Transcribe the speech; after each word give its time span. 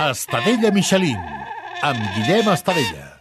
Estadella 0.00 0.72
Michelin, 0.72 1.18
amb 1.80 1.98
Guillem 2.16 2.48
Estadella. 2.50 3.12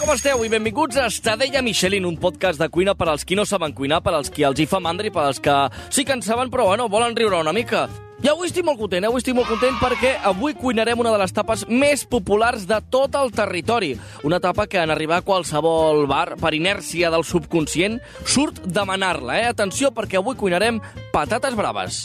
Com 0.00 0.16
esteu? 0.16 0.44
I 0.44 0.48
benvinguts 0.50 0.96
a 0.98 1.06
Estadella 1.06 1.62
Michelin, 1.62 2.04
un 2.04 2.16
podcast 2.18 2.58
de 2.58 2.68
cuina 2.68 2.96
per 2.98 3.08
als 3.08 3.24
qui 3.24 3.38
no 3.38 3.46
saben 3.46 3.72
cuinar, 3.72 4.02
per 4.02 4.12
als 4.18 4.28
qui 4.28 4.42
els 4.42 4.58
hi 4.58 4.66
fa 4.66 4.80
mandra 4.82 5.06
i 5.06 5.14
per 5.14 5.22
als 5.22 5.40
que 5.40 5.56
sí 5.88 6.04
que 6.04 6.18
en 6.18 6.22
saben, 6.26 6.50
però 6.50 6.66
bueno, 6.66 6.88
volen 6.90 7.14
riure 7.14 7.38
una 7.40 7.54
mica. 7.54 7.86
I 8.20 8.28
avui 8.28 8.50
estic 8.50 8.66
molt 8.66 8.76
content, 8.76 9.00
eh? 9.00 9.08
avui 9.08 9.22
estic 9.22 9.32
molt 9.32 9.48
content 9.48 9.78
perquè 9.80 10.10
avui 10.28 10.52
cuinarem 10.52 11.00
una 11.00 11.12
de 11.14 11.20
les 11.22 11.32
tapes 11.32 11.62
més 11.72 12.02
populars 12.04 12.66
de 12.68 12.76
tot 12.92 13.14
el 13.16 13.32
territori. 13.32 13.94
Una 14.28 14.36
tapa 14.44 14.66
que 14.68 14.76
en 14.82 14.92
arribar 14.92 15.22
a 15.22 15.24
qualsevol 15.24 16.04
bar, 16.10 16.34
per 16.36 16.52
inèrcia 16.52 17.08
del 17.08 17.24
subconscient, 17.24 17.96
surt 18.28 18.60
demanar-la, 18.68 19.38
eh? 19.40 19.48
Atenció, 19.54 19.88
perquè 19.96 20.20
avui 20.20 20.36
cuinarem 20.36 20.82
patates 21.14 21.56
braves. 21.56 22.02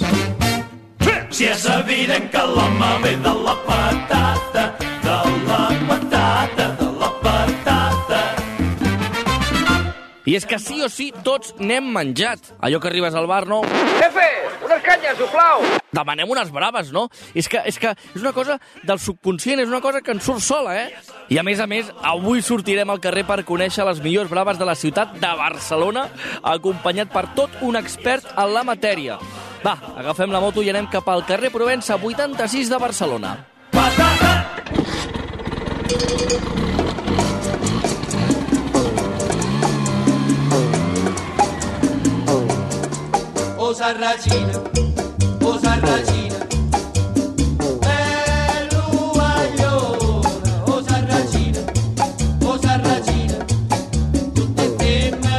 Si 1.36 1.50
és 1.52 1.68
evident 1.68 2.30
que 2.32 2.48
l'home 2.48 2.92
ve 3.04 3.18
de 3.20 3.34
la 3.44 3.60
patata, 3.68 4.66
de 5.04 5.18
la 5.50 5.62
patata, 5.90 6.70
de 6.80 6.92
la 6.96 7.10
patata. 7.20 8.22
I 10.26 10.40
és 10.40 10.48
que 10.48 10.64
sí 10.64 10.80
o 10.80 10.88
sí 10.88 11.12
tots 11.28 11.58
n'hem 11.60 11.92
menjat. 11.92 12.56
Allò 12.64 12.80
que 12.80 12.88
arribes 12.88 13.20
al 13.20 13.28
bar, 13.28 13.44
no? 13.52 13.66
Jefe, 14.00 14.30
unes 14.48 14.55
canyes, 14.86 15.18
sisplau! 15.20 15.64
Demanem 15.96 16.30
unes 16.30 16.52
braves, 16.54 16.92
no? 16.96 17.08
És 17.34 17.48
que, 17.52 17.62
és 17.66 17.80
que 17.80 17.94
és 17.96 18.22
una 18.22 18.34
cosa 18.36 18.60
del 18.84 19.00
subconscient, 19.00 19.60
és 19.64 19.72
una 19.72 19.82
cosa 19.84 20.02
que 20.04 20.12
ens 20.16 20.26
surt 20.28 20.44
sola, 20.44 20.76
eh? 20.82 20.88
I 21.32 21.40
a 21.40 21.44
més 21.48 21.60
a 21.64 21.68
més, 21.70 21.90
avui 22.04 22.44
sortirem 22.46 22.90
al 22.92 23.02
carrer 23.04 23.26
per 23.28 23.44
conèixer 23.48 23.84
les 23.88 24.02
millors 24.04 24.32
braves 24.32 24.60
de 24.62 24.68
la 24.68 24.76
ciutat 24.78 25.16
de 25.22 25.32
Barcelona, 25.40 26.10
acompanyat 26.44 27.14
per 27.14 27.28
tot 27.38 27.52
un 27.66 27.76
expert 27.80 28.26
en 28.36 28.54
la 28.54 28.64
matèria. 28.68 29.18
Va, 29.66 29.78
agafem 29.98 30.32
la 30.32 30.42
moto 30.44 30.62
i 30.62 30.70
anem 30.70 30.88
cap 30.92 31.08
al 31.10 31.26
carrer 31.26 31.50
Provença 31.54 31.96
86 31.98 32.70
de 32.70 32.78
Barcelona. 32.78 33.38
O 33.74 33.80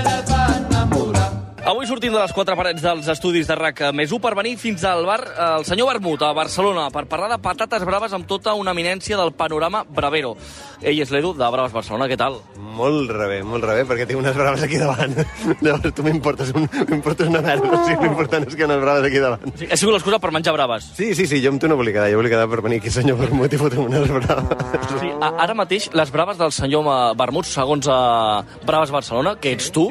la 0.07 0.23
fan 0.31 0.69
enamorar. 0.71 1.33
Avui 1.67 1.87
sortim 1.91 2.13
de 2.15 2.21
les 2.21 2.33
quatre 2.33 2.55
parets 2.55 2.83
dels 2.83 3.09
estudis 3.11 3.51
de 3.51 3.57
RAC 3.59 3.83
més 3.91 4.15
1 4.15 4.23
per 4.23 4.37
venir 4.39 4.55
fins 4.63 4.87
al 4.87 5.03
bar 5.11 5.21
eh, 5.27 5.51
el 5.59 5.67
senyor 5.67 5.91
Vermut, 5.97 6.23
a 6.23 6.31
Barcelona, 6.31 6.87
per 6.95 7.09
parlar 7.11 7.33
de 7.35 7.43
patates 7.43 7.83
braves 7.83 8.15
amb 8.15 8.31
tota 8.31 8.55
una 8.55 8.71
eminència 8.77 9.19
del 9.19 9.35
panorama 9.35 9.83
bravero. 9.83 10.37
Ell 10.83 11.03
és 11.03 11.11
l'Edu, 11.11 11.35
de 11.35 11.51
Braves 11.51 11.75
Barcelona, 11.75 12.07
què 12.07 12.21
tal? 12.21 12.39
Molt 12.77 13.09
rebé, 13.09 13.39
molt 13.47 13.65
rebé, 13.65 13.87
perquè 13.89 14.05
tinc 14.09 14.21
unes 14.21 14.35
braves 14.37 14.63
aquí 14.67 14.77
davant. 14.81 15.15
Llavors 15.65 15.95
tu 15.97 16.05
m'importes 16.05 16.51
un, 16.57 16.67
m'importes 16.91 17.31
una 17.31 17.41
merda, 17.45 17.71
o 17.73 17.79
sigui, 17.87 18.05
l'important 18.05 18.45
és 18.45 18.53
que 18.53 18.61
hi 18.61 18.67
ha 18.67 18.69
unes 18.69 18.83
braves 18.83 19.07
aquí 19.09 19.23
davant. 19.23 19.55
Sí, 19.57 19.69
ha 19.71 19.79
sigut 19.81 19.97
l'excusa 19.97 20.21
per 20.21 20.33
menjar 20.37 20.53
braves. 20.57 20.91
Sí, 20.99 21.13
sí, 21.17 21.25
sí, 21.31 21.41
jo 21.45 21.55
amb 21.55 21.63
tu 21.63 21.71
no 21.71 21.79
volia 21.81 21.97
quedar, 21.97 22.11
jo 22.13 22.21
volia 22.21 22.35
quedar 22.35 22.49
per 22.53 22.61
venir 22.67 22.81
aquí, 22.83 22.93
senyor 22.93 23.17
Vermut, 23.23 23.57
i 23.57 23.61
fotre 23.61 23.81
unes 23.81 24.11
braves. 24.19 24.91
Sí, 25.01 25.13
a, 25.15 25.31
ara 25.47 25.57
mateix, 25.57 25.89
les 25.97 26.13
braves 26.13 26.41
del 26.43 26.53
senyor 26.53 26.85
Vermut, 27.17 27.49
segons 27.49 27.89
uh, 27.89 28.43
Braves 28.69 28.93
Barcelona, 28.93 29.37
que 29.41 29.55
ets 29.57 29.71
tu, 29.73 29.87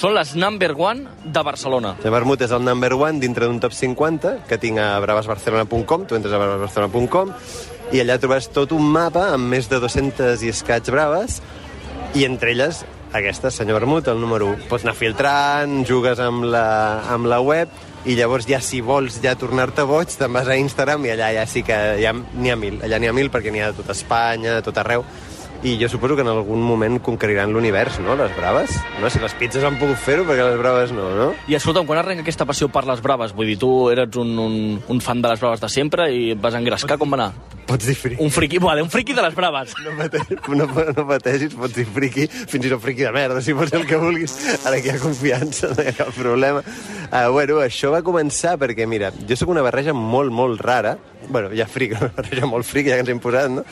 són 0.00 0.16
les 0.16 0.32
number 0.40 0.72
one 0.78 1.20
de 1.24 1.44
Barcelona. 1.44 1.96
El 2.00 2.14
Vermut 2.14 2.46
és 2.46 2.56
el 2.56 2.64
number 2.64 2.94
one 2.96 3.20
dintre 3.20 3.50
d'un 3.50 3.60
top 3.60 3.76
50 3.76 4.38
que 4.48 4.60
tinc 4.62 4.80
a 4.80 4.94
bravasbarcelona.com, 5.04 6.08
tu 6.08 6.16
entres 6.16 6.32
a 6.32 6.40
bravasbarcelona.com 6.40 7.36
i 7.90 7.98
allà 7.98 8.20
trobes 8.22 8.46
tot 8.54 8.70
un 8.70 8.84
mapa 8.86 9.32
amb 9.34 9.50
més 9.50 9.66
de 9.70 9.80
200 9.82 10.44
i 10.46 10.52
escaig 10.52 10.86
braves 10.94 11.40
i 12.14 12.24
entre 12.26 12.50
elles 12.52 12.84
aquesta, 13.12 13.50
senyor 13.50 13.80
Vermut, 13.80 14.08
el 14.08 14.20
número 14.22 14.52
1. 14.54 14.66
Pots 14.70 14.84
anar 14.86 14.94
filtrant, 14.98 15.80
jugues 15.86 16.20
amb 16.22 16.46
la, 16.46 16.66
amb 17.10 17.26
la 17.30 17.40
web 17.42 17.72
i 18.08 18.14
llavors 18.16 18.46
ja 18.48 18.60
si 18.64 18.80
vols 18.80 19.18
ja 19.20 19.34
tornar-te 19.36 19.84
boig 19.84 20.12
te'n 20.16 20.32
vas 20.32 20.48
a 20.48 20.56
Instagram 20.56 21.04
i 21.04 21.12
allà 21.12 21.32
ja 21.36 21.44
sí 21.50 21.62
que 21.66 21.76
ja 22.00 22.14
n'hi 22.14 22.52
ha 22.52 22.56
mil, 22.56 22.78
allà 22.86 23.00
n'hi 23.00 23.10
ha 23.10 23.16
mil 23.16 23.28
perquè 23.32 23.52
n'hi 23.52 23.60
ha 23.60 23.72
a 23.74 23.76
tot 23.76 23.90
Espanya, 23.92 24.58
a 24.58 24.64
tot 24.64 24.78
arreu 24.80 25.04
i 25.62 25.76
jo 25.80 25.88
suposo 25.92 26.16
que 26.16 26.22
en 26.24 26.30
algun 26.32 26.62
moment 26.64 26.98
conqueriran 27.04 27.52
l'univers, 27.52 27.98
no?, 28.00 28.16
les 28.16 28.32
braves. 28.36 28.78
No? 29.00 29.10
Si 29.12 29.20
les 29.20 29.34
pizzas 29.36 29.64
han 29.66 29.76
pogut 29.80 29.98
fer-ho, 30.00 30.24
perquè 30.28 30.46
les 30.46 30.58
braves 30.60 30.94
no, 30.96 31.10
no? 31.16 31.26
I 31.50 31.56
escolta'm, 31.58 31.84
quan 31.88 32.00
arrenca 32.00 32.24
aquesta 32.24 32.46
passió 32.48 32.70
per 32.72 32.86
les 32.88 33.02
braves? 33.04 33.34
Vull 33.36 33.52
dir, 33.52 33.58
tu 33.60 33.70
eres 33.92 34.16
un, 34.20 34.32
un, 34.40 34.54
un 34.80 35.02
fan 35.04 35.20
de 35.20 35.28
les 35.32 35.42
braves 35.42 35.60
de 35.60 35.68
sempre 35.72 36.08
i 36.14 36.30
et 36.34 36.40
vas 36.40 36.56
engrescar, 36.56 36.96
com 37.00 37.12
va 37.12 37.20
anar? 37.20 37.30
Pots 37.68 37.86
dir 37.86 37.94
friqui. 37.94 38.18
Un 38.24 38.32
friqui, 38.34 38.58
vale, 38.58 38.82
un 38.82 38.90
friqui 38.90 39.14
de 39.14 39.22
les 39.22 39.36
braves. 39.36 39.76
No, 39.84 39.92
pateixis, 40.00 40.40
no, 40.48 40.66
no 40.96 41.06
pateixis, 41.12 41.54
pots 41.54 41.76
dir 41.76 41.86
friqui, 41.86 42.26
fins 42.30 42.66
i 42.66 42.72
tot 42.72 42.82
friqui 42.82 43.04
de 43.06 43.12
merda, 43.14 43.44
si 43.44 43.54
vols 43.54 43.76
el 43.76 43.84
que 43.86 44.00
vulguis. 44.00 44.34
Ara 44.64 44.80
que 44.80 44.90
hi 44.90 44.96
ha 44.96 45.02
confiança, 45.02 45.70
no 45.76 45.84
hi 45.84 45.92
ha 45.92 45.96
cap 46.00 46.10
problema. 46.16 46.64
Uh, 47.10 47.28
bueno, 47.34 47.60
això 47.62 47.92
va 47.92 48.00
començar 48.06 48.56
perquè, 48.58 48.88
mira, 48.90 49.12
jo 49.28 49.38
sóc 49.38 49.52
una 49.52 49.62
barreja 49.66 49.94
molt, 49.94 50.32
molt 50.34 50.64
rara, 50.64 50.96
bueno, 51.30 51.50
ja 51.56 51.66
fric, 51.70 51.96
barreja 52.18 52.48
molt 52.50 52.68
fric, 52.68 52.90
ja 52.90 52.98
que 52.98 53.06
ens 53.06 53.12
hem 53.14 53.22
posat, 53.22 53.50
no? 53.52 53.64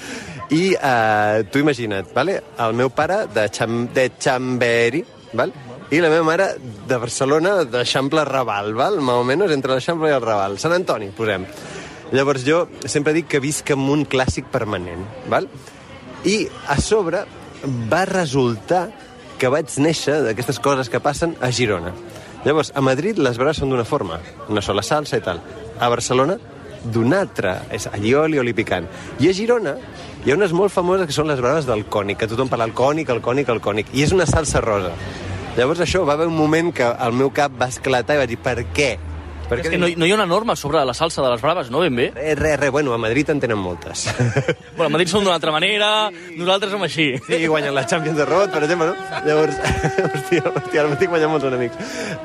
I 0.54 0.62
uh, 0.74 1.44
tu 1.52 1.62
imagina't, 1.62 2.12
vale? 2.16 2.41
el 2.64 2.76
meu 2.78 2.91
pare 2.91 3.24
de, 3.34 3.48
Cham 3.52 3.88
de 3.94 4.10
Chamberi, 4.19 5.04
val? 5.34 5.52
i 5.88 6.02
la 6.04 6.10
meva 6.12 6.24
mare 6.26 6.47
de 6.60 6.97
Barcelona, 7.00 7.62
d'Eixample 7.64 8.24
Raval, 8.28 8.74
val? 8.76 8.98
més 9.00 9.16
o 9.16 9.24
menys 9.24 9.54
entre 9.54 9.72
l'Eixample 9.72 10.10
i 10.10 10.16
el 10.16 10.24
Raval. 10.24 10.58
Sant 10.60 10.74
Antoni, 10.76 11.08
posem. 11.16 11.47
Llavors 12.12 12.44
jo 12.44 12.66
sempre 12.88 13.14
dic 13.16 13.28
que 13.32 13.41
visc 13.41 13.72
en 13.72 13.86
un 13.92 14.04
clàssic 14.08 14.48
permanent, 14.52 15.04
val? 15.32 15.48
I 16.28 16.42
a 16.68 16.76
sobre 16.80 17.24
va 17.88 18.04
resultar 18.08 18.88
que 19.38 19.50
vaig 19.52 19.72
néixer 19.80 20.18
d'aquestes 20.26 20.60
coses 20.60 20.91
que 20.92 21.00
passen 21.00 21.36
a 21.41 21.50
Girona. 21.54 21.94
Llavors, 22.44 22.72
a 22.74 22.82
Madrid 22.84 23.18
les 23.18 23.38
braves 23.38 23.60
són 23.62 23.72
d'una 23.72 23.86
forma, 23.86 24.20
una 24.50 24.62
sola 24.62 24.82
salsa 24.82 25.18
i 25.18 25.24
tal. 25.24 25.41
A 25.78 25.88
Barcelona, 25.88 26.38
d'una 26.84 27.22
altra, 27.25 27.55
és 27.75 27.89
allioli, 27.91 28.39
oli 28.39 28.55
picant. 28.55 28.87
I 29.21 29.31
a 29.31 29.34
Girona 29.37 29.77
hi 30.25 30.33
ha 30.33 30.37
unes 30.39 30.53
molt 30.53 30.75
famoses 30.75 31.09
que 31.09 31.16
són 31.16 31.31
les 31.31 31.41
braves 31.41 31.66
del 31.69 31.87
cònic, 31.87 32.21
que 32.21 32.31
tothom 32.31 32.50
parla 32.50 32.69
el 32.69 32.77
cònic, 32.77 33.11
el 33.15 33.22
cònic, 33.25 33.49
el 33.55 33.62
cònic, 33.65 33.93
i 33.94 34.05
és 34.06 34.15
una 34.16 34.27
salsa 34.27 34.62
rosa. 34.65 34.94
Llavors 35.59 35.81
això 35.83 36.05
va 36.06 36.15
haver 36.15 36.28
un 36.31 36.37
moment 36.39 36.72
que 36.75 36.87
el 36.87 37.15
meu 37.19 37.31
cap 37.34 37.55
va 37.59 37.71
esclatar 37.72 38.19
i 38.19 38.22
va 38.22 38.27
dir, 38.31 38.39
per 38.43 38.61
què? 38.75 38.93
Per 39.48 39.59
És 39.62 39.69
que 39.72 39.78
no, 39.81 39.88
hi- 39.88 39.97
no 39.97 40.04
hi 40.04 40.10
ha 40.12 40.14
una 40.19 40.26
norma 40.28 40.54
sobre 40.56 40.82
la 40.84 40.92
salsa 40.94 41.22
de 41.25 41.31
les 41.32 41.41
braves, 41.41 41.70
no? 41.72 41.81
Ben 41.81 41.97
bé. 41.97 42.10
Res, 42.14 42.38
res, 42.38 42.59
res. 42.60 42.70
Bueno, 42.70 42.92
a 42.92 42.98
Madrid 42.98 43.31
en 43.31 43.41
tenen 43.41 43.59
moltes. 43.59 44.06
Bueno, 44.78 44.92
a 44.92 44.94
Madrid 44.94 45.09
són 45.10 45.25
d'una 45.25 45.34
altra 45.34 45.50
manera, 45.50 45.88
nosaltres 46.38 46.70
som 46.70 46.82
així. 46.86 47.09
Sí, 47.26 47.38
guanyen 47.50 47.75
la 47.75 47.82
Champions 47.91 48.16
de 48.20 48.25
Robot, 48.28 48.53
per 48.54 48.60
exemple, 48.62 48.92
no? 48.92 49.25
Llavors, 49.26 49.56
hòstia, 50.14 50.42
hòstia, 50.53 50.82
ara 50.84 50.92
m'estic 50.92 51.10
guanyant 51.10 51.32
molts 51.32 51.48
enemics. 51.48 51.81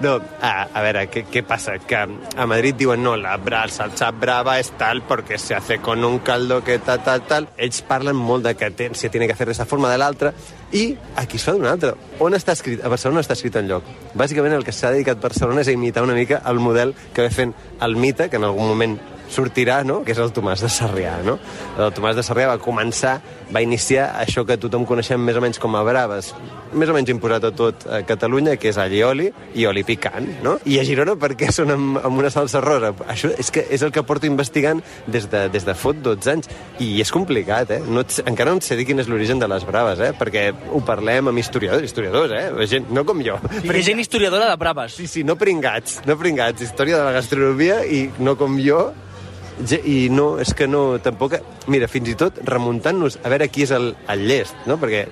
No, 0.06 0.20
a, 0.38 0.52
a 0.70 0.84
veure, 0.86 1.08
què, 1.10 1.24
què 1.34 1.42
passa? 1.50 1.80
Que 1.82 2.04
a 2.04 2.46
Madrid 2.46 2.78
diuen, 2.78 3.02
no, 3.02 3.16
la 3.18 3.34
bra, 3.42 3.64
salsa 3.74 4.12
brava 4.14 4.60
és 4.62 4.70
tal 4.78 5.02
porque 5.10 5.40
se 5.42 5.56
hace 5.58 5.80
con 5.82 6.04
un 6.06 6.20
caldo 6.20 6.62
que 6.64 6.78
tal, 6.78 7.02
tal, 7.08 7.24
tal. 7.26 7.50
Ells 7.58 7.82
parlen 7.90 8.16
molt 8.22 8.46
de 8.46 8.54
que 8.60 8.70
te, 8.70 8.92
se 8.94 9.10
tiene 9.10 9.26
que 9.26 9.34
hacer 9.34 9.48
d'esta 9.50 9.66
forma 9.66 9.90
de 9.90 9.98
l'altra, 9.98 10.34
i 10.74 10.98
aquí 11.16 11.38
es 11.38 11.46
fa 11.46 11.54
d'una 11.54 11.72
altra. 11.76 11.94
On 12.20 12.34
està 12.34 12.56
escrit? 12.58 12.82
A 12.84 12.90
Barcelona 12.90 13.22
està 13.22 13.38
escrit 13.38 13.56
enlloc. 13.62 13.86
Bàsicament 14.18 14.58
el 14.58 14.66
que 14.66 14.74
s'ha 14.74 14.92
dedicat 14.94 15.22
Barcelona 15.22 15.62
és 15.62 15.70
a 15.70 15.78
imitar 15.78 16.04
una 16.04 16.18
mica 16.18 16.42
el 16.50 16.60
model 16.60 16.96
que 17.14 17.28
va 17.28 17.34
fent 17.34 17.54
el 17.86 17.96
mite, 17.96 18.30
que 18.30 18.42
en 18.42 18.48
algun 18.50 18.72
moment 18.74 18.98
sortirà, 19.34 19.82
no?, 19.88 20.02
que 20.06 20.14
és 20.14 20.22
el 20.22 20.34
Tomàs 20.36 20.64
de 20.64 20.70
Sarrià, 20.72 21.18
no? 21.26 21.40
El 21.78 21.94
Tomàs 21.96 22.18
de 22.20 22.26
Sarrià 22.26 22.52
va 22.54 22.60
començar, 22.62 23.18
va 23.54 23.64
iniciar 23.66 24.12
això 24.22 24.46
que 24.48 24.60
tothom 24.62 24.86
coneixem 24.90 25.22
més 25.22 25.38
o 25.40 25.44
menys 25.44 25.62
com 25.62 25.76
a 25.76 25.84
braves, 25.86 26.34
més 26.74 26.90
o 26.90 26.96
menys 26.96 27.12
imposat 27.14 27.48
a 27.48 27.52
tot 27.56 27.86
a 27.86 28.02
Catalunya, 28.08 28.56
que 28.62 28.72
és 28.72 28.80
allioli 28.82 29.30
i 29.60 29.68
oli 29.70 29.84
picant, 29.88 30.28
no? 30.46 30.56
I 30.70 30.80
a 30.82 30.86
Girona 30.88 31.16
per 31.20 31.34
què 31.40 31.52
són 31.54 31.74
amb, 31.74 32.00
amb 32.02 32.22
una 32.22 32.32
salsa 32.34 32.62
rosa? 32.64 32.94
Això 33.10 33.32
és 33.40 33.52
que 33.54 33.66
és 33.74 33.84
el 33.86 33.94
que 33.94 34.06
porto 34.08 34.30
investigant 34.30 34.82
des 35.08 35.28
de, 35.30 35.46
des 35.54 35.68
de 35.68 35.76
fot 35.78 36.00
12 36.04 36.34
anys, 36.34 36.50
i 36.84 36.96
és 37.02 37.14
complicat, 37.14 37.76
eh? 37.76 37.82
No 37.86 38.06
encara 38.26 38.54
no 38.54 38.62
et 38.62 38.68
sé 38.68 38.78
dir 38.80 38.88
quin 38.90 39.02
és 39.04 39.10
l'origen 39.12 39.42
de 39.42 39.50
les 39.50 39.66
braves, 39.68 40.02
eh? 40.04 40.12
Perquè 40.18 40.48
ho 40.74 40.82
parlem 40.86 41.32
amb 41.32 41.42
historiadors, 41.42 41.86
historiadors, 41.86 42.34
eh? 42.34 42.68
Gent, 42.70 42.90
no 42.94 43.06
com 43.08 43.22
jo. 43.26 43.38
Hi 43.62 43.70
ha 43.70 43.86
gent 43.86 44.02
historiadora 44.02 44.50
de 44.50 44.58
braves. 44.60 44.98
Sí, 44.98 45.08
sí, 45.10 45.24
no 45.28 45.38
pringats, 45.40 46.02
no 46.10 46.18
pringats. 46.20 46.64
Història 46.66 47.00
de 47.00 47.08
la 47.08 47.16
gastronomia 47.16 47.84
i 47.86 48.06
no 48.24 48.38
com 48.40 48.58
jo. 48.62 48.86
I 49.86 50.10
no, 50.10 50.40
és 50.42 50.54
que 50.58 50.68
no, 50.68 50.98
tampoc... 51.04 51.36
Mira, 51.72 51.88
fins 51.88 52.10
i 52.10 52.16
tot 52.20 52.40
remuntant-nos 52.48 53.20
a 53.24 53.30
veure 53.32 53.48
qui 53.54 53.64
és 53.68 53.72
el, 53.76 53.92
el 54.10 54.26
llest, 54.28 54.56
no? 54.68 54.80
Perquè 54.82 55.06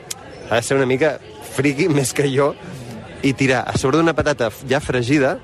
ha 0.49 0.57
de 0.57 0.61
ser 0.65 0.77
una 0.79 0.87
mica 0.89 1.15
friqui 1.53 1.87
més 1.97 2.13
que 2.17 2.25
jo 2.31 2.51
i 3.21 3.35
tirar 3.37 3.61
a 3.69 3.77
sobre 3.77 3.99
d'una 4.01 4.15
patata 4.17 4.49
ja 4.67 4.79
fregida, 4.81 5.35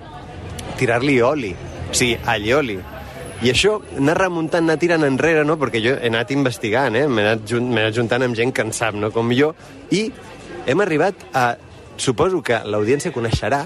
tirar-li 0.80 1.20
oli, 1.22 1.54
o 1.92 1.94
sigui, 1.94 2.18
allioli. 2.26 2.80
I 3.46 3.52
això, 3.54 3.76
anar 4.00 4.16
remuntant, 4.18 4.66
anar 4.66 4.80
tirant 4.82 5.06
enrere, 5.06 5.44
no? 5.46 5.60
perquè 5.62 5.78
jo 5.84 5.94
he 5.94 6.10
anat 6.10 6.34
investigant, 6.34 6.98
eh? 6.98 7.06
m'he 7.06 7.22
anat, 7.22 7.46
jun- 7.46 7.70
anat 7.76 7.94
juntant 7.94 8.26
amb 8.26 8.38
gent 8.38 8.50
que 8.50 8.66
en 8.66 8.74
sap, 8.74 8.98
no? 8.98 9.12
com 9.14 9.30
jo, 9.38 9.54
i 9.94 10.08
hem 10.66 10.82
arribat 10.86 11.28
a... 11.38 11.52
Suposo 11.98 12.44
que 12.46 12.60
l'audiència 12.70 13.10
coneixerà 13.10 13.64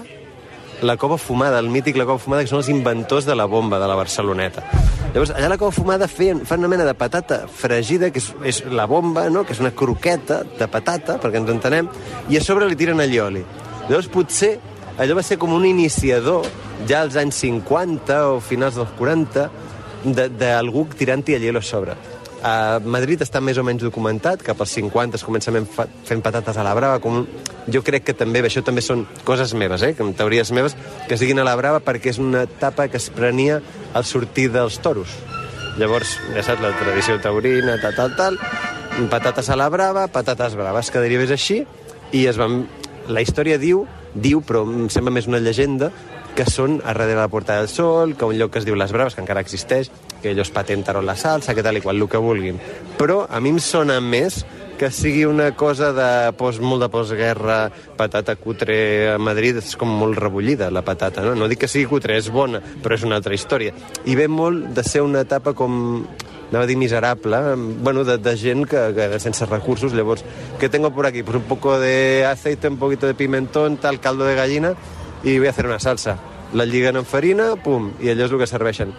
la 0.82 0.96
cova 0.96 1.16
fumada, 1.18 1.58
el 1.62 1.68
mític 1.70 1.96
la 1.96 2.04
cova 2.08 2.18
fumada, 2.18 2.42
que 2.42 2.50
són 2.50 2.58
els 2.62 2.68
inventors 2.72 3.24
de 3.26 3.36
la 3.38 3.46
bomba 3.46 3.78
de 3.78 3.86
la 3.86 3.94
Barceloneta. 3.98 4.64
Llavors, 5.12 5.30
allà 5.36 5.48
la 5.52 5.58
cova 5.60 5.70
fumada 5.74 6.08
feien, 6.08 6.40
fan 6.48 6.60
una 6.64 6.68
mena 6.72 6.84
de 6.88 6.94
patata 6.98 7.42
fregida, 7.46 8.10
que 8.10 8.18
és, 8.22 8.30
és 8.48 8.62
la 8.72 8.86
bomba, 8.90 9.28
no? 9.30 9.44
que 9.46 9.52
és 9.54 9.60
una 9.62 9.70
croqueta 9.76 10.42
de 10.58 10.68
patata, 10.68 11.18
perquè 11.22 11.38
ens 11.42 11.50
entenem, 11.52 11.88
i 12.28 12.38
a 12.38 12.44
sobre 12.44 12.66
li 12.68 12.76
tiren 12.78 13.00
allioli. 13.04 13.44
Llavors, 13.88 14.08
potser 14.12 14.56
allò 14.98 15.16
va 15.18 15.22
ser 15.26 15.38
com 15.40 15.52
un 15.54 15.64
iniciador, 15.68 16.46
ja 16.88 17.02
als 17.02 17.16
anys 17.20 17.38
50 17.44 18.18
o 18.34 18.40
finals 18.40 18.76
dels 18.80 18.90
40, 18.98 19.50
de- 20.04 20.28
d'algú 20.34 20.88
tirant-hi 20.98 21.36
allioli 21.38 21.58
a 21.62 21.62
sobre. 21.62 21.94
A 22.42 22.80
Madrid 22.82 23.20
està 23.22 23.38
més 23.38 23.58
o 23.58 23.62
menys 23.62 23.84
documentat, 23.84 24.40
cap 24.42 24.58
als 24.60 24.72
50 24.74 25.14
es 25.14 25.22
comença 25.22 25.52
fent, 25.54 26.22
patates 26.24 26.56
a 26.58 26.64
la 26.66 26.72
brava, 26.74 26.98
com 26.98 27.20
jo 27.70 27.82
crec 27.86 28.08
que 28.08 28.14
també, 28.18 28.42
això 28.42 28.64
també 28.66 28.82
són 28.82 29.04
coses 29.22 29.54
meves, 29.54 29.84
eh, 29.86 29.94
teories 29.94 30.50
meves, 30.50 30.74
que 31.06 31.16
siguin 31.16 31.38
a 31.38 31.46
la 31.46 31.54
brava 31.54 31.78
perquè 31.78 32.10
és 32.10 32.18
una 32.18 32.42
etapa 32.48 32.88
que 32.88 32.98
es 32.98 33.10
prenia 33.14 33.60
al 33.94 34.04
sortir 34.04 34.48
dels 34.50 34.80
toros. 34.82 35.14
Llavors, 35.78 36.18
ja 36.34 36.42
saps, 36.42 36.60
la 36.60 36.74
tradició 36.80 37.20
taurina, 37.22 37.78
tal, 37.80 37.94
tal, 37.94 38.16
tal, 38.16 38.38
patates 39.08 39.48
a 39.48 39.56
la 39.56 39.68
brava, 39.70 40.08
patates 40.08 40.56
braves, 40.58 40.90
que 40.90 41.00
derivés 41.00 41.30
així, 41.30 41.62
i 42.12 42.26
es 42.26 42.40
van... 42.40 42.66
La 43.08 43.22
història 43.22 43.56
diu, 43.58 43.86
diu, 44.14 44.42
però 44.46 44.62
em 44.62 44.90
sembla 44.90 45.14
més 45.14 45.26
una 45.26 45.40
llegenda, 45.42 45.90
que 46.36 46.44
són 46.48 46.80
a 46.80 46.92
darrere 46.92 47.18
la 47.18 47.28
Porta 47.28 47.56
del 47.58 47.68
Sol, 47.68 48.14
que 48.16 48.28
un 48.28 48.38
lloc 48.38 48.52
que 48.52 48.60
es 48.62 48.66
diu 48.66 48.76
Les 48.78 48.92
Braves, 48.94 49.14
que 49.14 49.22
encara 49.24 49.42
existeix, 49.44 49.90
que 50.22 50.32
ells 50.32 50.52
patentaron 50.54 51.06
la 51.06 51.16
salsa, 51.18 51.54
que 51.54 51.64
tal 51.64 51.78
i 51.78 51.82
qual, 51.84 52.00
el 52.00 52.08
que 52.08 52.20
vulguin. 52.22 52.60
Però 52.98 53.24
a 53.28 53.40
mi 53.42 53.52
em 53.52 53.60
sona 53.62 54.00
més 54.00 54.42
que 54.78 54.90
sigui 54.90 55.24
una 55.28 55.52
cosa 55.54 55.92
de 55.94 56.32
post, 56.38 56.62
molt 56.62 56.82
de 56.82 56.88
postguerra, 56.90 57.58
patata 57.98 58.34
cutre 58.34 59.12
a 59.12 59.18
Madrid, 59.18 59.60
és 59.60 59.76
com 59.78 59.90
molt 60.00 60.18
rebullida, 60.18 60.72
la 60.74 60.82
patata, 60.82 61.22
no? 61.22 61.36
No 61.38 61.46
dic 61.50 61.60
que 61.62 61.70
sigui 61.70 61.86
cutre, 61.90 62.16
és 62.18 62.30
bona, 62.34 62.62
però 62.82 62.96
és 62.96 63.04
una 63.06 63.18
altra 63.20 63.36
història. 63.36 63.76
I 64.06 64.16
ve 64.18 64.26
molt 64.26 64.72
de 64.74 64.82
ser 64.86 65.04
una 65.06 65.22
etapa 65.22 65.54
com 65.54 66.06
anava 66.52 66.64
a 66.64 66.68
dir 66.68 66.76
miserable, 66.76 67.38
bueno, 67.80 68.02
de, 68.04 68.18
de 68.18 68.36
gent 68.36 68.66
que, 68.68 68.80
que 68.92 69.20
sense 69.20 69.46
recursos, 69.46 69.94
llavors, 69.94 70.24
¿qué 70.60 70.68
tengo 70.68 70.90
por 70.90 71.06
aquí? 71.06 71.22
Pues 71.22 71.36
un 71.36 71.44
poco 71.44 71.78
de 71.80 72.26
aceite, 72.26 72.68
un 72.68 72.76
poquito 72.76 73.06
de 73.06 73.14
pimentón, 73.14 73.78
tal, 73.78 74.00
caldo 74.00 74.26
de 74.26 74.34
gallina, 74.34 74.74
i 75.24 75.38
voy 75.38 75.46
a 75.46 75.50
hacer 75.50 75.66
una 75.66 75.78
salsa. 75.78 76.18
La 76.52 76.66
lliguen 76.66 76.96
en 76.96 77.06
farina, 77.06 77.54
pum, 77.56 77.92
i 78.02 78.10
allò 78.12 78.26
és 78.26 78.34
el 78.34 78.40
que 78.42 78.50
serveixen. 78.50 78.92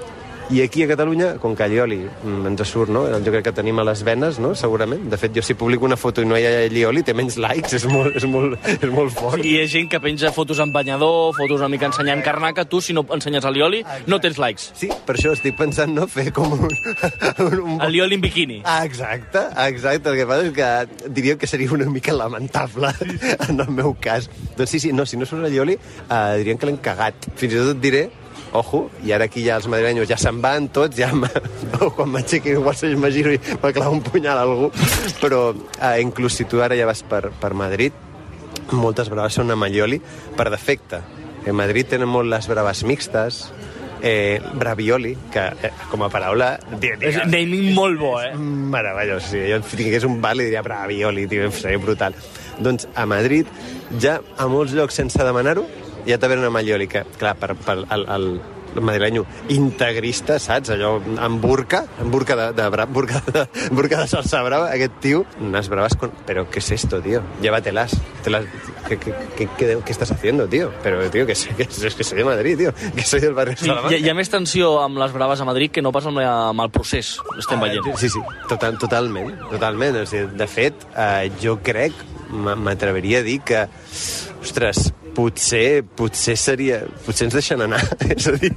I 0.54 0.62
aquí 0.62 0.84
a 0.84 0.88
Catalunya, 0.88 1.40
com 1.42 1.56
que 1.58 1.64
allioli 1.66 2.04
mm, 2.06 2.52
ens 2.52 2.62
surt, 2.70 2.92
no? 2.94 3.08
Jo 3.26 3.32
crec 3.34 3.48
que 3.48 3.54
tenim 3.58 3.80
a 3.82 3.86
les 3.88 4.04
venes, 4.06 4.38
no? 4.38 4.52
Segurament. 4.54 5.08
De 5.10 5.18
fet, 5.18 5.34
jo 5.34 5.42
si 5.42 5.56
publico 5.58 5.88
una 5.88 5.98
foto 5.98 6.22
i 6.22 6.30
no 6.30 6.38
hi 6.38 6.46
ha 6.46 6.52
allioli, 6.68 7.02
té 7.02 7.16
menys 7.18 7.40
likes, 7.42 7.74
és 7.80 7.88
molt, 7.90 8.14
és 8.20 8.28
molt, 8.30 8.70
és 8.76 8.94
molt 8.94 9.16
fort. 9.18 9.42
I 9.42 9.56
hi 9.56 9.64
ha 9.64 9.66
gent 9.72 9.90
que 9.90 9.98
penja 10.04 10.30
fotos 10.36 10.62
amb 10.62 10.76
banyador, 10.78 11.34
fotos 11.40 11.58
una 11.58 11.72
mica 11.74 11.90
ensenyant 11.90 12.22
carnaca, 12.22 12.68
tu, 12.70 12.84
si 12.86 12.94
no 12.94 13.02
ensenyes 13.18 13.50
alioli, 13.50 13.82
no 14.06 14.22
tens 14.22 14.38
likes. 14.38 14.70
Sí, 14.78 14.92
per 15.08 15.18
això 15.18 15.34
estic 15.34 15.58
pensant, 15.58 15.98
no?, 15.98 16.06
fer 16.06 16.30
com 16.38 16.54
un... 16.54 16.70
un, 17.48 17.60
un 17.64 17.82
Alioli 17.82 18.22
en 18.22 18.22
biquini. 18.22 18.62
Ah, 18.62 18.84
exacte, 18.86 19.48
exacte. 19.66 20.14
El 20.14 20.22
que 20.22 20.30
passa 20.30 20.52
és 20.52 20.54
que 20.54 21.10
diria 21.18 21.40
que 21.42 21.50
seria 21.50 21.74
una 21.74 21.90
mica 21.90 22.14
lamentable 22.14 22.94
en 23.50 23.58
el 23.58 23.74
meu 23.74 23.98
cas. 23.98 24.30
Doncs 24.54 24.70
sí, 24.70 24.86
sí, 24.86 24.94
no, 24.94 25.10
si 25.10 25.18
no 25.18 25.26
surt 25.26 25.50
allioli, 25.50 25.80
eh, 26.06 26.26
dirien 26.44 26.62
que 26.62 26.70
l'hem 26.70 26.78
cagat. 26.78 27.32
Fins 27.34 27.56
i 27.56 27.58
tot 27.58 27.74
et 27.74 27.82
diré 27.82 28.10
Ojo, 28.54 28.86
i 29.06 29.12
ara 29.16 29.28
aquí 29.30 29.44
ja 29.46 29.58
els 29.58 29.68
madrilenyos 29.72 30.10
ja 30.10 30.18
se'n 30.20 30.42
van 30.44 30.70
tots, 30.74 30.98
ja 30.98 31.10
quan 31.98 32.12
m'aixequi 32.14 32.54
igual 32.54 32.78
se 32.78 32.92
m'agiro 32.96 33.34
i 33.34 33.40
me 33.64 33.74
clavo 33.74 33.98
un 33.98 34.04
punyal 34.06 34.38
a 34.38 34.46
algú. 34.48 34.72
Però 35.22 35.46
eh, 35.54 35.98
inclús 36.02 36.38
si 36.38 36.46
tu 36.46 36.62
ara 36.62 36.78
ja 36.78 36.90
vas 36.90 37.04
per, 37.08 37.30
per 37.42 37.54
Madrid, 37.58 37.94
moltes 38.72 39.10
braves 39.12 39.40
són 39.40 39.52
amb 39.54 39.68
allioli 39.68 40.00
per 40.38 40.50
defecte. 40.54 41.02
En 41.46 41.58
Madrid 41.60 41.90
tenen 41.92 42.08
molt 42.08 42.32
les 42.32 42.48
braves 42.48 42.86
mixtes, 42.88 43.44
eh, 44.04 44.42
bravioli, 44.54 45.16
que 45.32 45.48
eh, 45.64 45.72
com 45.90 46.04
a 46.04 46.10
paraula... 46.12 46.54
Diria, 46.76 47.00
És 47.08 47.18
naming 47.24 47.72
molt 47.76 48.00
bo, 48.00 48.14
eh? 48.22 48.34
Meravellós, 48.38 49.32
sí. 49.32 49.42
Jo 49.50 49.62
si 49.64 49.80
tingués 49.80 50.06
un 50.08 50.20
bar 50.22 50.36
li 50.38 50.50
diria 50.50 50.62
bravioli, 50.64 51.26
tio, 51.32 51.50
seria 51.56 51.82
brutal. 51.82 52.16
Doncs 52.60 52.86
a 53.00 53.08
Madrid, 53.10 53.48
ja 54.04 54.20
a 54.38 54.48
molts 54.52 54.76
llocs 54.76 55.00
sense 55.00 55.24
demanar-ho, 55.24 55.64
venen 56.06 56.46
amb 56.46 56.58
allioli, 56.58 56.88
que, 56.88 57.04
clar, 57.20 57.36
per, 57.40 57.56
per 57.56 57.78
el, 57.90 58.06
el, 58.10 58.28
madrilenyo 58.74 59.22
integrista, 59.54 60.40
saps? 60.42 60.72
Allò 60.74 60.96
amb 61.22 61.38
burca, 61.44 61.84
amb 62.02 62.10
burca 62.12 62.34
de, 62.36 62.48
de, 62.58 62.64
bra, 62.74 62.86
burca 62.90 63.20
de, 63.28 63.44
burca 63.70 64.00
de 64.02 64.08
salsa 64.10 64.42
brava, 64.42 64.72
aquest 64.74 64.96
tio, 65.00 65.26
unas 65.40 65.70
bravas 65.70 65.94
con... 65.96 66.10
Pero, 66.26 66.50
¿qué 66.50 66.58
es 66.58 66.72
esto, 66.72 67.00
tío? 67.00 67.22
Llévatelas. 67.42 67.96
Te 68.24 68.32
las... 68.32 68.46
¿Qué, 68.88 68.98
qué, 68.98 69.14
qué, 69.38 69.48
qué, 69.58 69.78
qué 69.86 69.92
estás 69.92 70.10
haciendo, 70.12 70.48
tío? 70.48 70.72
Pero, 70.82 71.08
tío, 71.12 71.28
que, 71.28 71.34
que, 71.36 71.68
que 71.68 72.04
soy 72.04 72.18
de 72.18 72.24
Madrid, 72.26 72.58
tío. 72.58 72.74
Que 72.96 73.04
soy 73.04 73.20
del 73.20 73.34
barrio 73.36 73.54
de 73.54 73.60
Salamanca. 73.66 73.96
hi, 73.96 74.02
ha- 74.02 74.06
hi 74.08 74.10
ha 74.10 74.16
més 74.18 74.30
tensió 74.34 74.74
amb 74.82 74.98
les 74.98 75.14
braves 75.14 75.40
a 75.40 75.46
Madrid 75.46 75.70
que 75.72 75.82
no 75.86 75.92
pas 75.94 76.10
amb, 76.10 76.18
la, 76.18 76.50
amb 76.50 76.66
el 76.66 76.72
procés. 76.74 77.14
Estem 77.38 77.62
veient. 77.62 77.94
Sí, 78.02 78.10
sí, 78.10 78.20
total, 78.50 78.80
totalment, 78.82 79.32
totalment. 79.54 80.02
O 80.02 80.06
sigui, 80.10 80.34
de 80.36 80.50
fet, 80.50 80.84
eh, 80.98 81.30
jo 81.46 81.60
crec, 81.64 81.94
m- 82.34 82.58
m'atreviria 82.66 83.22
a 83.22 83.28
dir 83.30 83.40
que, 83.46 83.68
ostres, 84.42 84.90
potser, 85.16 85.84
potser 85.98 86.36
seria... 86.40 86.82
Potser 87.06 87.28
ens 87.30 87.36
deixen 87.38 87.62
anar. 87.66 87.80
És 88.14 88.28
a 88.30 88.34
dir, 88.40 88.52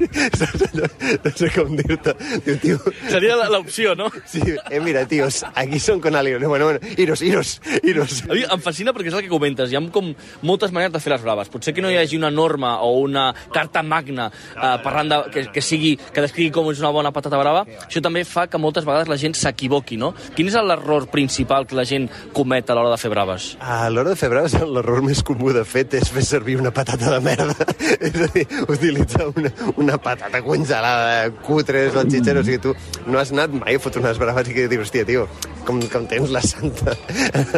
no 1.25 1.33
sé 1.37 1.51
com 1.55 1.75
dir-te. 1.79 2.15
Diu, 2.47 2.57
tio, 2.63 2.79
Seria 3.11 3.37
la- 3.39 3.49
l'opció, 3.53 3.95
no? 3.99 4.09
sí, 4.27 4.41
eh, 4.71 4.81
mira, 4.81 5.05
tios, 5.09 5.43
aquí 5.55 5.79
són 5.83 6.01
con 6.01 6.17
alguien. 6.17 6.43
Bueno, 6.49 6.67
bueno, 6.71 6.81
iros, 6.97 7.23
iros, 7.23 7.61
iros. 7.83 8.23
A 8.29 8.35
mi 8.35 8.45
em 8.45 8.63
fascina 8.65 8.93
perquè 8.97 9.11
és 9.13 9.17
el 9.19 9.25
que 9.27 9.33
comentes. 9.33 9.71
Hi 9.73 9.79
ha 9.79 9.83
com 9.93 10.13
moltes 10.47 10.73
maneres 10.75 10.93
de 10.97 11.01
fer 11.03 11.13
les 11.15 11.23
braves. 11.25 11.51
Potser 11.53 11.75
que 11.77 11.83
no 11.85 11.91
hi 11.93 11.99
hagi 12.01 12.17
una 12.19 12.31
norma 12.31 12.77
o 12.87 12.93
una 13.03 13.29
carta 13.55 13.83
magna 13.87 14.29
eh, 14.31 14.77
parlant 14.85 15.11
de, 15.13 15.21
que, 15.35 15.47
que, 15.55 15.63
sigui, 15.65 15.95
que 16.13 16.25
descrigui 16.25 16.53
com 16.55 16.71
és 16.73 16.81
una 16.83 16.93
bona 16.95 17.13
patata 17.15 17.39
brava. 17.41 17.65
Això 17.87 18.03
també 18.05 18.25
fa 18.29 18.47
que 18.51 18.61
moltes 18.63 18.87
vegades 18.87 19.11
la 19.11 19.19
gent 19.21 19.37
s'equivoqui, 19.39 19.99
no? 20.01 20.13
Quin 20.37 20.51
és 20.51 20.57
l'error 20.57 21.09
principal 21.13 21.67
que 21.69 21.77
la 21.79 21.85
gent 21.89 22.09
comet 22.37 22.71
a 22.71 22.77
l'hora 22.79 22.93
de 22.95 23.01
fer 23.01 23.11
braves? 23.13 23.53
A 23.61 23.87
l'hora 23.93 24.13
de 24.15 24.19
fer 24.21 24.31
braves, 24.33 24.55
l'error 24.63 25.03
més 25.07 25.23
comú 25.27 25.53
de 25.55 25.65
fet 25.67 25.95
és 25.99 26.09
fer 26.13 26.23
servir 26.27 26.46
una 26.55 26.71
patata 26.71 27.11
de 27.11 27.21
merda. 27.21 27.67
és 28.07 28.15
a 28.23 28.29
dir, 28.35 28.47
utilitzar 28.69 29.27
una, 29.33 29.51
una 29.77 29.99
patata 29.99 30.43
congelada, 30.47 31.31
cutre, 31.47 31.89
salchichero, 31.91 32.41
o 32.41 32.47
sigui, 32.47 32.61
tu 32.63 32.75
no 33.11 33.19
has 33.19 33.33
anat 33.35 33.55
mai 33.57 33.77
a 33.77 33.83
fotre 33.83 34.05
unes 34.05 34.21
braves 34.23 34.51
i 34.51 34.55
que 34.55 34.69
dius, 34.71 34.87
hòstia, 34.87 35.07
tio, 35.09 35.27
com, 35.67 35.83
com 35.91 36.07
tens 36.11 36.31
la 36.31 36.43
santa... 36.45 36.95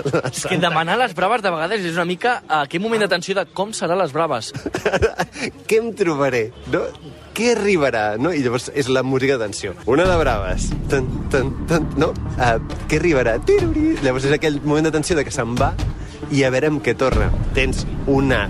La 0.08 0.32
És 0.32 0.46
que 0.48 0.58
demanar 0.60 0.98
les 1.00 1.14
braves 1.18 1.44
de 1.44 1.52
vegades 1.52 1.84
és 1.84 1.96
una 1.98 2.08
mica 2.08 2.38
a 2.48 2.64
aquest 2.64 2.82
moment 2.84 3.04
d'atenció 3.04 3.36
de 3.38 3.44
com 3.52 3.76
seran 3.76 4.00
les 4.00 4.14
braves. 4.16 4.52
Què 5.68 5.80
em 5.82 5.92
trobaré? 5.96 6.48
No? 6.72 6.86
Què 7.38 7.52
arribarà? 7.54 8.16
No? 8.18 8.32
I 8.34 8.42
llavors 8.42 8.66
és 8.74 8.88
la 8.90 9.04
música 9.06 9.36
d'atenció. 9.36 9.76
Una 9.86 10.08
de 10.08 10.16
braves. 10.18 10.72
Tan, 10.90 11.06
tan, 11.30 11.52
tan, 11.70 11.86
no? 12.00 12.10
Uh, 12.34 12.56
què 12.90 12.98
arribarà? 12.98 13.36
Tiruri. 13.46 13.92
Llavors 14.02 14.26
és 14.26 14.34
aquell 14.34 14.58
moment 14.64 14.88
d'atenció 14.88 15.14
de 15.18 15.22
que 15.28 15.34
se'n 15.34 15.54
va 15.58 15.70
i 16.34 16.42
a 16.42 16.50
veure 16.50 16.72
amb 16.72 16.82
què 16.82 16.96
torna. 16.98 17.30
Tens 17.54 17.84
una 18.10 18.48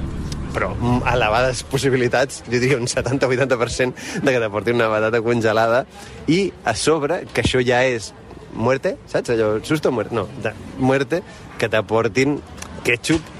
però 0.54 0.72
elevades 1.12 1.62
possibilitats, 1.68 2.42
jo 2.46 2.54
diria 2.56 2.78
un 2.80 2.88
70-80% 2.90 4.22
de 4.24 4.34
que 4.34 4.42
t'aporti 4.42 4.74
una 4.74 4.88
batata 4.92 5.22
congelada 5.24 5.84
i 6.26 6.48
a 6.64 6.74
sobre, 6.74 7.24
que 7.32 7.44
això 7.44 7.62
ja 7.64 7.82
és 7.86 8.12
muerte, 8.54 8.96
saps? 9.06 9.34
Allò, 9.34 9.56
susto 9.64 9.92
muerte? 9.92 10.16
No, 10.16 10.26
de 10.42 10.54
muerte, 10.78 11.22
que 11.58 11.68
t'aportin 11.70 12.38
ketchup 12.86 13.37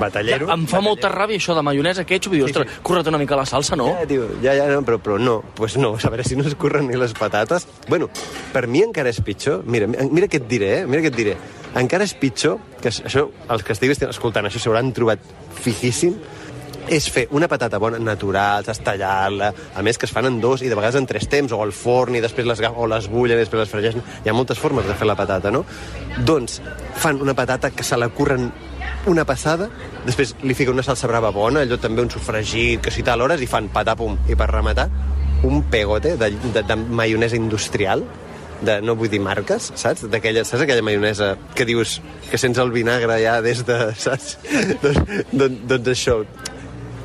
batallero. 0.00 0.48
Em 0.52 0.66
fa 0.70 0.80
molta 0.84 1.10
ràbia 1.12 1.40
això 1.40 1.56
de 1.56 1.62
maionesa, 1.64 2.04
ketchup, 2.08 2.34
i 2.36 2.40
dius, 2.40 2.50
ostres, 2.50 2.80
corre't 2.84 3.08
una 3.10 3.20
mica 3.20 3.38
la 3.38 3.46
salsa, 3.48 3.78
no? 3.78 3.88
Ja, 3.92 4.06
tio, 4.08 4.28
ja, 4.42 4.54
ja, 4.58 4.68
no, 4.72 4.82
però, 4.86 4.98
però 5.02 5.18
no, 5.20 5.38
pues 5.58 5.76
no, 5.80 5.94
a 5.96 6.12
veure 6.12 6.26
si 6.26 6.38
no 6.38 6.46
es 6.48 6.56
curren 6.58 6.88
ni 6.90 6.98
les 6.98 7.14
patates. 7.16 7.66
Bueno, 7.88 8.10
per 8.52 8.66
mi 8.66 8.84
encara 8.84 9.12
és 9.12 9.22
pitjor, 9.24 9.62
mira, 9.66 9.88
mira 9.88 10.28
què 10.30 10.42
et 10.42 10.48
diré, 10.50 10.72
eh? 10.80 10.86
mira 10.86 11.04
què 11.04 11.12
et 11.12 11.18
diré. 11.18 11.36
Encara 11.78 12.04
és 12.04 12.12
pitjor, 12.18 12.58
que 12.82 12.90
això, 12.92 13.28
els 13.48 13.64
que 13.64 13.72
estiguin 13.76 14.10
escoltant 14.10 14.48
això 14.48 14.60
s'hauran 14.60 14.92
trobat 14.96 15.22
fijíssim, 15.62 16.18
és 16.88 17.06
fer 17.12 17.26
una 17.36 17.48
patata 17.48 17.78
bona, 17.82 17.98
natural, 18.02 18.64
saps 18.66 18.82
tallar-la, 18.84 19.52
a 19.76 19.84
més 19.86 19.98
que 19.98 20.08
es 20.08 20.14
fan 20.14 20.26
en 20.28 20.40
dos 20.42 20.64
i 20.64 20.70
de 20.70 20.78
vegades 20.78 20.98
en 20.98 21.06
tres 21.06 21.28
temps, 21.30 21.52
o 21.52 21.62
al 21.62 21.72
forn 21.76 22.16
i 22.18 22.22
després 22.24 22.48
les, 22.48 22.62
o 22.74 22.88
les 22.90 23.08
bullen 23.12 23.38
i 23.38 23.44
després 23.44 23.62
les 23.62 23.72
fregeixen. 23.72 24.04
Hi 24.24 24.32
ha 24.32 24.36
moltes 24.36 24.60
formes 24.60 24.86
de 24.88 24.96
fer 24.98 25.08
la 25.08 25.16
patata, 25.18 25.52
no? 25.54 25.64
Doncs 26.26 26.60
fan 27.02 27.22
una 27.22 27.36
patata 27.38 27.70
que 27.70 27.86
se 27.86 27.98
la 27.98 28.10
curren 28.10 28.50
una 29.06 29.24
passada, 29.26 29.68
després 30.06 30.36
li 30.42 30.54
fica 30.54 30.74
una 30.74 30.84
salsa 30.86 31.10
brava 31.10 31.32
bona, 31.34 31.62
allò 31.62 31.78
també 31.80 32.02
un 32.02 32.10
sofregit, 32.10 32.82
que 32.84 32.92
si 32.94 33.02
tal 33.06 33.22
hores, 33.22 33.42
i 33.42 33.50
fan 33.50 33.70
patapum. 33.74 34.18
I 34.30 34.38
per 34.38 34.50
rematar, 34.50 34.88
un 35.42 35.64
pegote 35.70 36.16
de, 36.16 36.30
de, 36.54 36.62
de 36.62 36.76
maionesa 36.76 37.36
industrial, 37.36 38.04
de, 38.62 38.78
no 38.84 38.94
vull 38.94 39.10
dir 39.10 39.20
marques, 39.22 39.72
saps? 39.78 40.06
D'aquella, 40.10 40.44
saps 40.46 40.62
aquella 40.64 40.84
maionesa 40.86 41.34
que 41.58 41.66
dius 41.66 41.98
que 42.30 42.38
sents 42.38 42.60
el 42.62 42.70
vinagre 42.74 43.18
ja 43.22 43.40
des 43.42 43.64
de, 43.66 43.78
saps? 43.98 44.36
doncs, 44.84 45.16
doncs, 45.32 45.62
doncs 45.72 45.92
això, 45.96 46.20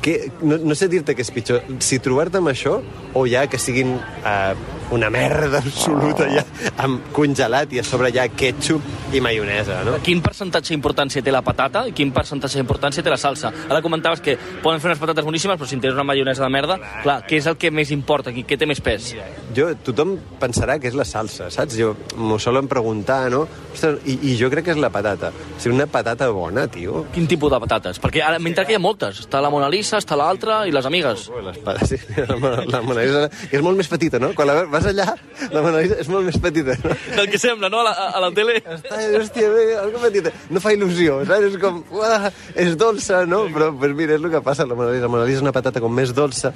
que, 0.08 0.30
no, 0.40 0.56
no 0.62 0.76
sé 0.78 0.88
dir-te 0.88 1.14
què 1.16 1.24
és 1.26 1.32
pitjor, 1.34 1.64
si 1.84 2.00
trobar-te 2.02 2.40
amb 2.40 2.52
això 2.52 2.78
o 3.18 3.24
ja 3.28 3.44
que 3.50 3.60
siguin 3.60 3.96
eh, 3.98 4.77
una 4.90 5.10
merda 5.12 5.58
absoluta 5.58 6.26
ja, 6.32 6.42
amb 6.80 7.10
congelat 7.12 7.72
i 7.76 7.80
a 7.80 7.84
sobre 7.84 8.10
ja 8.14 8.24
ketchup 8.28 8.82
i 9.12 9.20
maionesa, 9.24 9.82
no? 9.84 9.96
Quin 10.04 10.20
percentatge 10.24 10.72
d'importància 10.74 11.22
té 11.24 11.32
la 11.32 11.42
patata 11.44 11.84
i 11.88 11.92
quin 11.96 12.10
percentatge 12.14 12.58
d'importància 12.60 13.02
té 13.04 13.10
la 13.12 13.18
salsa? 13.20 13.50
Ara 13.68 13.82
comentaves 13.84 14.20
que 14.24 14.36
poden 14.62 14.80
fer 14.80 14.90
unes 14.90 15.00
patates 15.00 15.24
boníssimes, 15.26 15.58
però 15.60 15.68
si 15.68 15.76
en 15.76 15.82
tens 15.84 15.94
una 15.96 16.04
maionesa 16.08 16.44
de 16.44 16.50
merda, 16.52 16.78
clar, 17.02 17.18
què 17.28 17.38
és 17.40 17.46
el 17.50 17.56
que 17.60 17.70
més 17.74 17.90
importa 17.94 18.30
aquí? 18.32 18.44
Què 18.48 18.58
té 18.60 18.66
més 18.68 18.80
pes? 18.84 19.10
Jo, 19.56 19.70
tothom 19.84 20.16
pensarà 20.40 20.78
que 20.80 20.88
és 20.90 20.96
la 20.96 21.04
salsa, 21.08 21.50
saps? 21.52 21.76
Jo 21.78 21.94
m'ho 22.16 22.38
solen 22.40 22.68
preguntar, 22.68 23.26
no? 23.32 23.44
Ostres, 23.72 24.00
i, 24.08 24.18
I 24.32 24.36
jo 24.40 24.48
crec 24.52 24.68
que 24.70 24.74
és 24.76 24.80
la 24.80 24.90
patata. 24.94 25.30
O 25.32 25.60
sigui, 25.60 25.74
una 25.76 25.86
patata 25.88 26.28
bona, 26.32 26.66
tio. 26.72 27.04
Quin 27.14 27.28
tipus 27.28 27.52
de 27.52 27.60
patates? 27.64 28.00
Perquè 28.02 28.24
ara 28.24 28.38
m'he 28.40 28.52
entrat 28.52 28.68
que 28.68 28.76
hi 28.76 28.80
ha 28.80 28.82
moltes. 28.82 29.20
Està 29.24 29.40
la 29.44 29.50
Mona 29.52 29.68
Lisa, 29.72 30.00
està 30.02 30.16
l'altra 30.18 30.62
i 30.68 30.72
les 30.74 30.86
amigues. 30.88 31.28
Ui, 31.32 31.44
les 31.44 31.60
patates, 31.64 31.92
sí, 31.96 32.00
la, 32.28 32.36
Mona- 32.40 32.64
la 32.68 32.82
Mona 32.84 33.04
Lisa, 33.06 33.26
que 33.48 33.56
és 33.60 33.64
molt 33.64 33.76
més 33.80 33.88
petita, 33.90 34.20
no? 34.22 34.32
Quan 34.36 34.48
la 34.50 34.58
vas 34.78 34.88
allà, 34.92 35.06
la 35.52 35.62
Mona 35.64 35.82
Lisa 35.82 35.98
és 36.02 36.08
molt 36.12 36.28
més 36.28 36.38
petita, 36.42 36.76
no? 36.82 36.94
Del 37.16 37.28
que 37.32 37.40
sembla, 37.40 37.70
no? 37.72 37.82
A 37.82 37.88
la, 37.88 37.94
a 38.18 38.22
la 38.22 38.30
tele. 38.36 38.58
Està, 38.62 39.00
hòstia, 39.18 39.50
bé, 39.52 39.64
algo 39.82 40.02
petita. 40.02 40.32
No 40.54 40.62
fa 40.64 40.74
il·lusió, 40.76 41.20
saps? 41.28 41.48
És 41.50 41.58
com, 41.62 41.80
uah, 41.94 42.30
és 42.54 42.76
dolça, 42.80 43.24
no? 43.28 43.44
Però, 43.54 43.70
pues 43.78 43.96
mira, 43.98 44.16
és 44.16 44.22
el 44.22 44.30
que 44.32 44.42
passa, 44.44 44.66
la 44.68 44.78
Mona 44.78 44.94
Lisa. 44.94 45.06
La 45.06 45.12
Mona 45.12 45.26
Lisa 45.28 45.42
és 45.42 45.46
una 45.46 45.54
patata 45.56 45.82
com 45.84 45.94
més 45.94 46.14
dolça. 46.16 46.54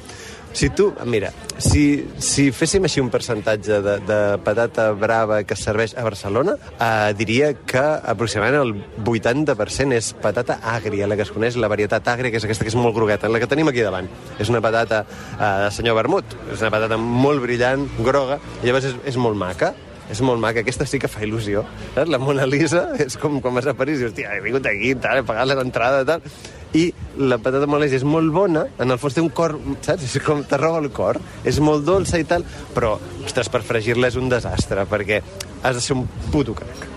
Si 0.53 0.69
tu, 0.69 0.93
mira, 1.09 1.31
si, 1.57 2.05
si 2.21 2.51
féssim 2.53 2.85
així 2.85 3.01
un 3.01 3.09
percentatge 3.13 3.79
de, 3.85 3.95
de 4.05 4.19
patata 4.45 4.91
brava 4.93 5.41
que 5.49 5.57
serveix 5.57 5.95
a 5.97 6.05
Barcelona, 6.05 6.59
eh, 6.77 7.15
diria 7.17 7.55
que 7.57 7.81
aproximadament 7.81 8.61
el 8.61 8.75
80% 9.01 9.97
és 9.97 10.11
patata 10.21 10.59
àgria, 10.75 11.09
la 11.09 11.17
que 11.17 11.25
es 11.25 11.33
coneix, 11.33 11.57
la 11.57 11.73
varietat 11.73 12.13
àgria, 12.13 12.31
que 12.31 12.41
és 12.43 12.45
aquesta 12.49 12.69
que 12.69 12.73
és 12.73 12.77
molt 12.77 12.95
grogueta, 12.97 13.33
la 13.33 13.41
que 13.41 13.49
tenim 13.49 13.73
aquí 13.73 13.85
davant. 13.85 14.11
És 14.39 14.53
una 14.53 14.61
patata 14.65 15.07
eh, 15.07 15.55
de 15.65 15.73
senyor 15.73 15.97
vermut, 16.03 16.37
és 16.53 16.61
una 16.61 16.75
patata 16.75 17.01
molt 17.01 17.41
brillant, 17.47 17.89
groga, 18.05 18.37
i 18.61 18.69
llavors 18.69 18.93
és, 18.93 19.01
és 19.15 19.21
molt 19.21 19.41
maca. 19.41 19.73
És 20.13 20.21
molt 20.21 20.43
maca, 20.43 20.61
aquesta 20.61 20.85
sí 20.85 20.99
que 21.01 21.09
fa 21.09 21.23
il·lusió. 21.25 21.63
Saps? 21.95 22.11
La 22.13 22.19
Mona 22.21 22.45
Lisa 22.45 22.91
és 23.01 23.15
com 23.17 23.39
quan 23.41 23.55
vas 23.57 23.69
a 23.71 23.73
París 23.79 23.97
i 23.97 24.03
dius, 24.03 24.13
hòstia, 24.13 24.35
he 24.37 24.43
vingut 24.45 24.67
aquí, 24.69 24.91
tal, 25.01 25.23
he 25.23 25.25
pagat 25.25 25.49
l'entrada, 25.49 26.03
tal. 26.05 26.27
I 26.75 26.87
la 27.21 27.37
patata 27.37 27.67
Mona 27.69 27.85
Lisa 27.85 27.99
és 27.99 28.05
molt 28.09 28.33
bona, 28.33 28.62
en 28.81 28.91
el 28.95 28.99
fons 28.99 29.12
té 29.14 29.21
un 29.21 29.29
cor, 29.29 29.59
saps? 29.85 30.07
És 30.09 30.23
com 30.25 30.41
te 30.49 30.57
roba 30.57 30.79
el 30.81 30.88
cor. 30.91 31.19
És 31.45 31.59
molt 31.61 31.85
dolça 31.85 32.17
i 32.19 32.25
tal, 32.25 32.45
però, 32.75 32.95
ostres, 33.26 33.50
per 33.52 33.61
fregir-la 33.67 34.09
és 34.09 34.17
un 34.17 34.31
desastre, 34.33 34.87
perquè 34.88 35.21
has 35.62 35.76
de 35.76 35.83
ser 35.85 35.97
un 35.99 36.07
puto 36.33 36.55
crac. 36.57 36.88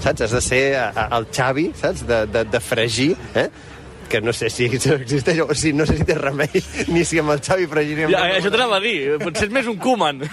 Saps? 0.00 0.22
Has 0.22 0.32
de 0.32 0.40
ser 0.40 0.62
a- 0.80 0.92
a- 0.94 1.08
el 1.18 1.26
Xavi, 1.34 1.72
saps? 1.76 2.06
De, 2.08 2.22
de, 2.26 2.44
de 2.44 2.60
fregir, 2.60 3.10
eh? 3.34 3.48
Que 4.08 4.20
no 4.24 4.32
sé 4.32 4.48
si 4.50 4.66
existeix 4.66 5.40
o 5.44 5.54
si 5.54 5.72
no 5.76 5.86
sé 5.86 5.98
si 6.00 6.06
té 6.08 6.16
remei 6.18 6.62
ni 6.94 7.04
si 7.06 7.20
amb 7.20 7.34
el 7.34 7.42
Xavi 7.44 7.68
fregiríem 7.70 8.12
Ja, 8.14 8.24
això 8.38 8.50
t'anava 8.52 8.78
a 8.78 8.82
dir. 8.82 9.18
Potser 9.22 9.48
és 9.48 9.54
més 9.54 9.68
un 9.70 9.78
Koeman. 9.80 10.24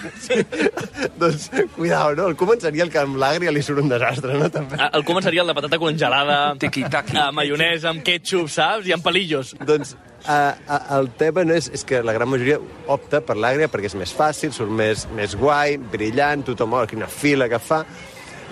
doncs 1.20 1.48
cuidao, 1.76 2.14
no? 2.18 2.30
El 2.32 2.36
Koeman 2.40 2.62
seria 2.64 2.86
el 2.86 2.92
que 2.92 3.02
amb 3.02 3.20
l'àgria 3.20 3.52
li 3.54 3.62
surt 3.64 3.84
un 3.84 3.92
desastre, 3.92 4.34
no? 4.40 4.50
També. 4.52 4.80
El 4.86 5.06
Koeman 5.06 5.26
seria 5.26 5.44
el 5.44 5.52
de 5.52 5.56
patata 5.58 5.80
congelada, 5.82 6.40
amb 6.56 7.36
maionesa, 7.36 7.92
amb 7.92 8.04
ketchup, 8.06 8.50
saps? 8.52 8.88
I 8.88 8.96
amb 8.96 9.04
palillos. 9.04 9.54
Doncs 9.66 9.94
a, 10.26 10.56
a, 10.66 10.98
el 10.98 11.10
tema 11.18 11.44
no 11.46 11.54
és, 11.54 11.68
és 11.74 11.84
que 11.86 12.02
la 12.02 12.14
gran 12.16 12.30
majoria 12.30 12.58
opta 12.92 13.20
per 13.24 13.36
l'àgria 13.38 13.70
perquè 13.72 13.90
és 13.92 13.96
més 13.98 14.12
fàcil, 14.16 14.52
surt 14.54 14.72
més, 14.72 15.06
més 15.16 15.36
guai, 15.38 15.76
brillant, 15.78 16.44
tothom 16.46 16.74
oh, 16.76 16.84
quina 16.90 17.08
fila 17.10 17.50
que 17.52 17.60
fa, 17.62 17.82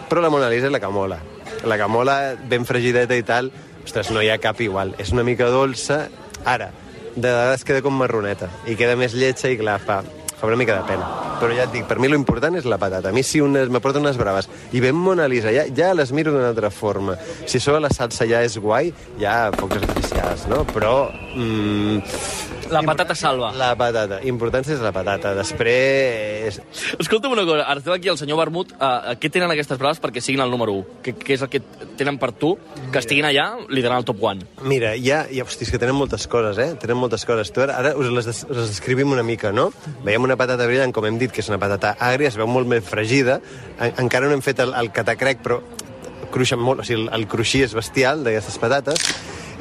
però 0.08 0.22
la 0.22 0.30
Mona 0.32 0.50
Lisa 0.52 0.68
és 0.70 0.74
la 0.74 0.82
que 0.82 0.92
mola. 0.92 1.20
La 1.64 1.78
que 1.80 1.88
mola, 1.88 2.18
ben 2.50 2.66
fregideta 2.68 3.16
i 3.16 3.24
tal, 3.26 3.50
ostres, 3.84 4.10
no 4.10 4.22
hi 4.22 4.30
ha 4.32 4.40
cap 4.42 4.60
igual. 4.64 4.94
És 4.98 5.12
una 5.14 5.24
mica 5.26 5.48
dolça. 5.52 6.06
Ara, 6.44 6.70
de 7.14 7.28
vegades 7.28 7.64
queda 7.64 7.82
com 7.84 7.94
marroneta 7.96 8.50
i 8.66 8.74
queda 8.76 8.96
més 8.98 9.14
lletja 9.14 9.52
i 9.52 9.58
clar, 9.60 9.78
fa, 9.80 10.00
fa 10.34 10.48
una 10.48 10.58
mica 10.60 10.76
de 10.80 10.86
pena. 10.88 11.06
Però 11.40 11.54
ja 11.54 11.66
et 11.66 11.72
dic, 11.74 11.86
per 11.88 11.98
mi 12.00 12.08
important 12.14 12.56
és 12.58 12.66
la 12.68 12.78
patata. 12.78 13.10
A 13.10 13.14
mi 13.14 13.22
si 13.26 13.40
unes, 13.42 13.70
m'aporten 13.72 14.04
unes 14.04 14.18
braves 14.20 14.48
i 14.72 14.80
ben 14.80 14.96
Mona 14.96 15.28
Lisa, 15.28 15.52
ja, 15.54 15.66
ja 15.66 15.92
les 15.94 16.12
miro 16.12 16.32
d'una 16.32 16.50
altra 16.52 16.70
forma. 16.70 17.16
Si 17.46 17.60
sobre 17.60 17.80
la 17.80 17.90
salsa 17.90 18.26
ja 18.26 18.42
és 18.42 18.58
guai, 18.58 18.92
ja 19.20 19.50
focs 19.56 19.82
artificials, 19.82 20.48
no? 20.50 20.64
Però... 20.74 21.10
Mm, 21.36 22.43
La 22.70 22.82
patata 22.82 23.14
salva. 23.14 23.52
la 23.52 23.74
patata. 23.76 24.20
Importància 24.24 24.74
és 24.74 24.80
la 24.82 24.90
patata. 24.92 25.34
Després... 25.36 26.60
Escolta'm 26.98 27.32
una 27.34 27.44
cosa, 27.46 27.64
ara 27.68 27.78
estem 27.80 27.92
aquí 27.94 28.08
el 28.08 28.18
senyor 28.18 28.38
Vermut. 28.40 28.72
Uh, 28.78 29.14
què 29.20 29.30
tenen 29.32 29.50
aquestes 29.52 29.78
braves 29.80 30.00
perquè 30.02 30.22
siguin 30.24 30.42
el 30.44 30.50
número 30.52 30.72
1? 30.80 30.98
Què, 31.04 31.14
què 31.20 31.36
és 31.36 31.44
el 31.44 31.50
que 31.52 31.60
tenen 31.98 32.18
per 32.22 32.32
tu 32.32 32.54
que 32.92 33.00
estiguin 33.02 33.28
allà 33.28 33.46
liderant 33.68 34.00
el 34.02 34.08
top 34.08 34.22
1? 34.24 34.48
Mira, 34.70 34.94
ja, 35.00 35.24
ja, 35.30 35.44
hosti, 35.46 35.66
és 35.68 35.72
que 35.74 35.80
tenen 35.82 35.96
moltes 35.98 36.26
coses, 36.30 36.58
eh? 36.62 36.70
Tenen 36.80 36.98
moltes 37.00 37.26
coses. 37.28 37.52
Tu 37.54 37.62
ara, 37.64 37.76
ara 37.82 37.94
us, 38.00 38.10
les, 38.10 38.28
des- 38.30 38.44
us 38.48 38.56
les 38.56 38.72
descrivim 38.74 39.12
una 39.12 39.22
mica, 39.26 39.52
no? 39.52 39.68
Veiem 40.06 40.24
una 40.26 40.36
patata 40.40 40.66
brillant, 40.70 40.92
com 40.96 41.06
hem 41.08 41.18
dit, 41.20 41.32
que 41.34 41.44
és 41.44 41.50
una 41.52 41.60
patata 41.62 41.94
àgria, 42.00 42.32
es 42.32 42.38
veu 42.40 42.48
molt 42.50 42.68
més 42.70 42.84
fregida. 42.88 43.40
En, 43.78 43.94
encara 44.06 44.26
no 44.30 44.34
hem 44.38 44.42
fet 44.44 44.60
el, 44.64 44.74
el 44.80 44.90
catacrec, 44.94 45.42
però 45.44 45.60
cruixen 46.34 46.58
molt, 46.58 46.80
o 46.82 46.84
sigui, 46.86 47.04
el, 47.04 47.10
el 47.14 47.28
cruixí 47.30 47.60
és 47.62 47.74
bestial 47.76 48.24
d'aquestes 48.26 48.56
patates. 48.58 49.04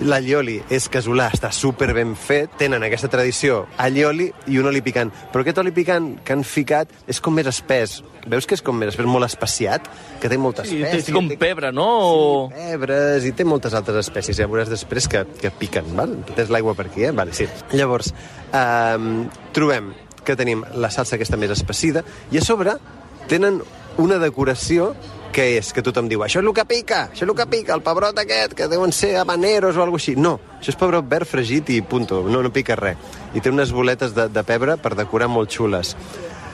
L'allioli 0.02 0.58
és 0.74 0.88
casolà, 0.90 1.28
està 1.34 1.52
super 1.54 1.92
ben 1.94 2.16
fet, 2.18 2.56
tenen 2.58 2.82
aquesta 2.84 3.08
tradició, 3.14 3.68
allioli 3.78 4.32
i 4.50 4.58
un 4.58 4.66
oli 4.72 4.82
picant. 4.82 5.12
Però 5.32 5.44
aquest 5.46 5.60
oli 5.62 5.72
picant 5.72 6.16
que 6.26 6.34
han 6.34 6.44
ficat 6.44 6.90
és 7.08 7.22
com 7.22 7.36
més 7.38 7.46
espès. 7.48 8.00
Veus 8.26 8.48
que 8.48 8.56
és 8.56 8.62
com 8.64 8.78
més 8.80 8.90
espès, 8.94 9.06
molt 9.06 9.26
especiat, 9.28 9.86
que 10.22 10.30
té 10.32 10.38
molta 10.38 10.64
Sí, 10.66 10.78
espècie. 10.82 11.02
té, 11.04 11.12
té 11.12 11.12
com 11.14 11.28
té- 11.30 11.38
pebre, 11.38 11.72
no? 11.76 11.86
O... 11.86 12.50
pebres 12.50 13.26
i 13.28 13.34
té 13.36 13.44
moltes 13.46 13.74
altres 13.74 13.98
espècies, 14.08 14.38
ja 14.40 14.48
veuràs 14.48 14.70
després 14.72 15.08
que, 15.12 15.26
que 15.42 15.52
piquen, 15.52 15.92
val? 15.96 16.16
Tens 16.36 16.50
l'aigua 16.50 16.74
per 16.74 16.88
aquí, 16.88 17.04
eh? 17.04 17.12
Vale, 17.12 17.34
sí. 17.36 17.46
Llavors, 17.74 18.14
um, 18.54 19.28
trobem 19.54 19.92
que 20.24 20.38
tenim 20.40 20.64
la 20.80 20.90
salsa 20.90 21.18
aquesta 21.18 21.36
més 21.38 21.52
espessida 21.52 22.04
i 22.32 22.40
a 22.40 22.42
sobre 22.42 22.78
tenen 23.28 23.62
una 23.98 24.18
decoració 24.22 24.94
que 25.34 25.58
és 25.58 25.72
que 25.74 25.82
tothom 25.82 26.08
diu 26.08 26.22
això 26.22 26.40
és 26.40 26.46
el 26.46 26.54
que 26.54 26.66
pica, 26.70 27.08
això 27.12 27.26
és 27.26 27.30
el 27.30 27.36
que 27.36 27.48
pica, 27.50 27.74
el 27.74 27.82
pebrot 27.86 28.20
aquest, 28.22 28.54
que 28.58 28.70
deuen 28.70 28.94
ser 28.94 29.16
habaneros 29.18 29.78
o 29.78 29.82
alguna 29.84 30.02
així. 30.02 30.14
No, 30.16 30.36
això 30.60 30.72
és 30.76 30.78
pebrot 30.80 31.08
verd 31.10 31.28
fregit 31.28 31.72
i 31.74 31.82
punto, 31.82 32.22
no, 32.30 32.44
no 32.46 32.54
pica 32.54 32.78
res. 32.80 33.02
I 33.34 33.42
té 33.42 33.50
unes 33.50 33.74
boletes 33.74 34.14
de, 34.14 34.28
de 34.30 34.44
pebre 34.46 34.78
per 34.78 34.94
decorar 35.00 35.32
molt 35.34 35.52
xules. 35.52 35.96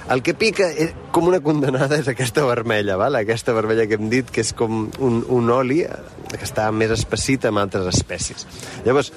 El 0.09 0.23
que 0.25 0.33
pica 0.33 0.65
és, 0.71 0.95
com 1.13 1.27
una 1.29 1.41
condenada 1.43 1.99
és 1.99 2.07
aquesta 2.09 2.41
vermella, 2.47 2.95
val? 2.97 3.19
aquesta 3.19 3.53
vermella 3.53 3.85
que 3.85 3.99
hem 3.99 4.07
dit, 4.09 4.31
que 4.33 4.41
és 4.41 4.55
com 4.57 4.87
un, 4.97 5.19
un 5.27 5.51
oli 5.53 5.83
eh, 5.85 5.99
que 6.31 6.41
està 6.47 6.65
més 6.73 6.95
espessit 6.95 7.45
amb 7.45 7.61
altres 7.61 7.85
espècies. 7.91 8.47
Llavors, 8.87 9.11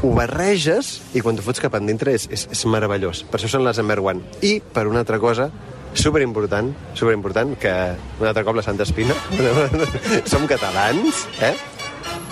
ho 0.00 0.14
barreges 0.16 0.94
i 1.12 1.20
quan 1.20 1.36
t'ho 1.36 1.44
fots 1.44 1.60
cap 1.60 1.76
endintre 1.76 2.14
és, 2.16 2.24
és, 2.32 2.46
és 2.54 2.64
meravellós. 2.72 3.26
Per 3.28 3.36
això 3.36 3.50
són 3.52 3.66
les 3.66 3.82
number 3.82 3.98
one. 4.00 4.24
I, 4.40 4.60
per 4.64 4.86
una 4.88 5.02
altra 5.04 5.20
cosa, 5.20 5.50
superimportant, 5.94 6.70
superimportant, 6.94 7.56
que 7.60 7.72
un 8.20 8.28
altre 8.28 8.44
cop 8.46 8.56
la 8.58 8.64
Santa 8.66 8.86
Espina, 8.86 9.16
som 10.30 10.46
catalans, 10.50 11.26
eh? 11.42 11.54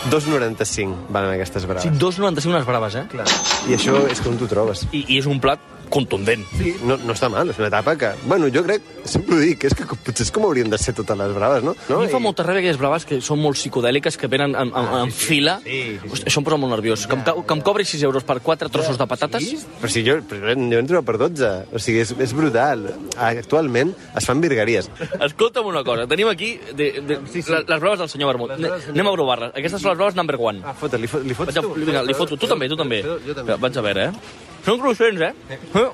2,95 0.08 1.08
valen 1.10 1.34
aquestes 1.34 1.66
braves. 1.66 1.84
Sí, 1.84 1.90
2,95 1.98 2.52
unes 2.54 2.66
braves, 2.66 2.94
eh? 3.00 3.04
Clar. 3.10 3.26
I 3.68 3.74
això 3.76 3.98
és 4.08 4.22
on 4.26 4.38
t'ho 4.40 4.48
trobes. 4.50 4.86
I, 4.92 5.04
I 5.08 5.18
és 5.18 5.26
un 5.28 5.42
plat 5.42 5.62
contundent. 5.92 6.44
Sí, 6.58 6.74
no, 6.84 6.96
no 7.00 7.14
està 7.16 7.28
mal, 7.32 7.50
és 7.52 7.58
una 7.60 7.68
etapa 7.70 7.96
que... 7.98 8.12
Bueno, 8.28 8.48
jo 8.54 8.62
crec, 8.66 8.82
sempre 9.08 9.36
ho 9.36 9.40
dic, 9.42 9.64
és 9.68 9.74
que 9.76 9.86
potser 9.88 10.26
és 10.26 10.32
com 10.34 10.44
haurien 10.48 10.70
de 10.70 10.78
ser 10.80 10.94
totes 10.96 11.16
les 11.18 11.32
braves, 11.36 11.64
no? 11.66 11.74
No, 11.88 11.96
a 11.96 12.00
mi 12.02 12.08
em 12.08 12.12
fa 12.12 12.20
I- 12.20 12.24
molta 12.24 12.44
ràbia 12.46 12.62
aquelles 12.62 12.78
braves 12.80 13.06
que 13.08 13.20
són 13.24 13.40
molt 13.42 13.56
psicodèliques, 13.58 14.16
que 14.20 14.28
venen 14.30 14.54
en, 14.58 14.72
en, 14.76 14.88
en 15.02 15.12
fila. 15.14 15.58
Sí, 15.64 15.70
sí, 15.70 15.98
sí. 16.02 16.12
Hosti, 16.12 16.28
Això 16.30 16.42
em 16.42 16.48
posa 16.48 16.60
molt 16.60 16.74
nerviós. 16.76 17.06
Que 17.08 17.16
em, 17.18 17.24
que 17.24 17.54
em 17.56 17.62
cobri 17.64 17.84
6 17.88 18.02
euros 18.08 18.24
per 18.28 18.38
4 18.44 18.68
trossos 18.74 18.98
de 19.00 19.06
patates? 19.10 19.44
Sí? 19.48 19.58
Però 19.80 19.90
si 19.92 20.04
jo, 20.06 20.18
però 20.28 20.54
jo 20.54 20.80
en 20.82 20.88
trobo 20.90 21.04
per 21.08 21.16
12. 21.24 21.52
O 21.72 21.82
sigui, 21.82 22.02
és, 22.04 22.12
és 22.20 22.34
brutal. 22.36 22.86
Actualment 23.18 23.94
es 24.16 24.26
fan 24.28 24.40
virgueries. 24.44 24.90
Escolta'm 25.20 25.66
una 25.70 25.82
cosa, 25.86 26.06
tenim 26.10 26.28
aquí 26.30 26.54
de, 26.74 26.90
de, 27.00 27.20
sí, 27.32 27.42
sí. 27.42 27.52
Les, 27.52 27.64
les 27.68 27.80
braves 27.80 27.98
del 28.04 28.10
senyor 28.12 28.32
Vermut. 28.34 28.52
Anem 28.58 29.08
a 29.08 29.14
provar-les. 29.16 29.54
Aquestes 29.58 29.82
són 29.82 29.92
les 29.94 29.98
braves 30.00 30.18
number 30.18 30.36
one. 30.40 30.62
Ah, 30.66 30.74
fota, 30.76 30.98
li, 31.00 31.08
fot, 31.10 31.24
li 31.24 31.34
fots 31.38 31.54
Vaig 31.54 31.64
a, 31.64 31.74
vinga, 31.78 32.02
li 32.06 32.14
foto. 32.18 32.36
Tu 32.38 32.46
també, 32.50 32.68
tu 32.70 32.76
també. 32.78 33.02
Jo, 33.06 33.18
jo 33.24 33.34
també. 33.36 33.56
Vaig 33.62 33.78
a 33.80 33.84
veure, 33.88 34.06
eh? 34.10 34.46
Són 34.66 34.80
cruixents, 34.82 35.20
eh? 35.30 35.32
eh? 35.74 35.88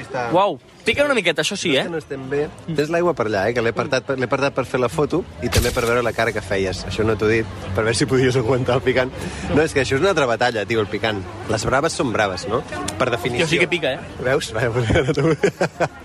Està... 0.00 0.26
Uau, 0.36 0.58
pica 0.84 1.02
una 1.06 1.14
miqueta, 1.16 1.40
això 1.42 1.56
sí, 1.58 1.72
eh? 1.74 1.82
Que 1.86 1.90
no 1.90 1.98
estem 1.98 2.22
bé. 2.30 2.44
Tens 2.68 2.90
l'aigua 2.92 3.14
per 3.16 3.24
allà, 3.26 3.46
eh? 3.48 3.54
Que 3.56 3.62
l'he 3.64 3.72
apartat, 3.72 4.04
per- 4.06 4.16
l'he 4.20 4.26
apartat 4.28 4.54
per 4.54 4.64
fer 4.68 4.78
la 4.78 4.90
foto 4.92 5.22
i 5.42 5.48
també 5.50 5.72
per 5.74 5.82
veure 5.88 6.02
la 6.04 6.12
cara 6.14 6.30
que 6.36 6.42
feies. 6.44 6.84
Això 6.86 7.02
no 7.06 7.16
t'ho 7.18 7.26
he 7.30 7.40
dit, 7.40 7.54
per 7.74 7.82
veure 7.82 7.96
si 7.96 8.06
podies 8.06 8.36
aguantar 8.38 8.76
el 8.78 8.84
picant. 8.84 9.10
No, 9.54 9.62
és 9.64 9.72
que 9.74 9.82
això 9.82 9.96
és 9.96 10.04
una 10.04 10.12
altra 10.12 10.28
batalla, 10.30 10.66
tio, 10.68 10.84
el 10.84 10.86
picant. 10.92 11.18
Les 11.50 11.64
braves 11.66 11.96
són 11.96 12.12
braves, 12.14 12.46
no? 12.52 12.60
Per 13.00 13.08
definició. 13.10 13.46
Jo 13.48 13.50
sí 13.50 13.58
que 13.64 13.70
pica, 13.72 13.94
eh? 13.96 14.22
Veus? 14.28 14.52
Ara 14.60 15.16
tu... 15.16 15.32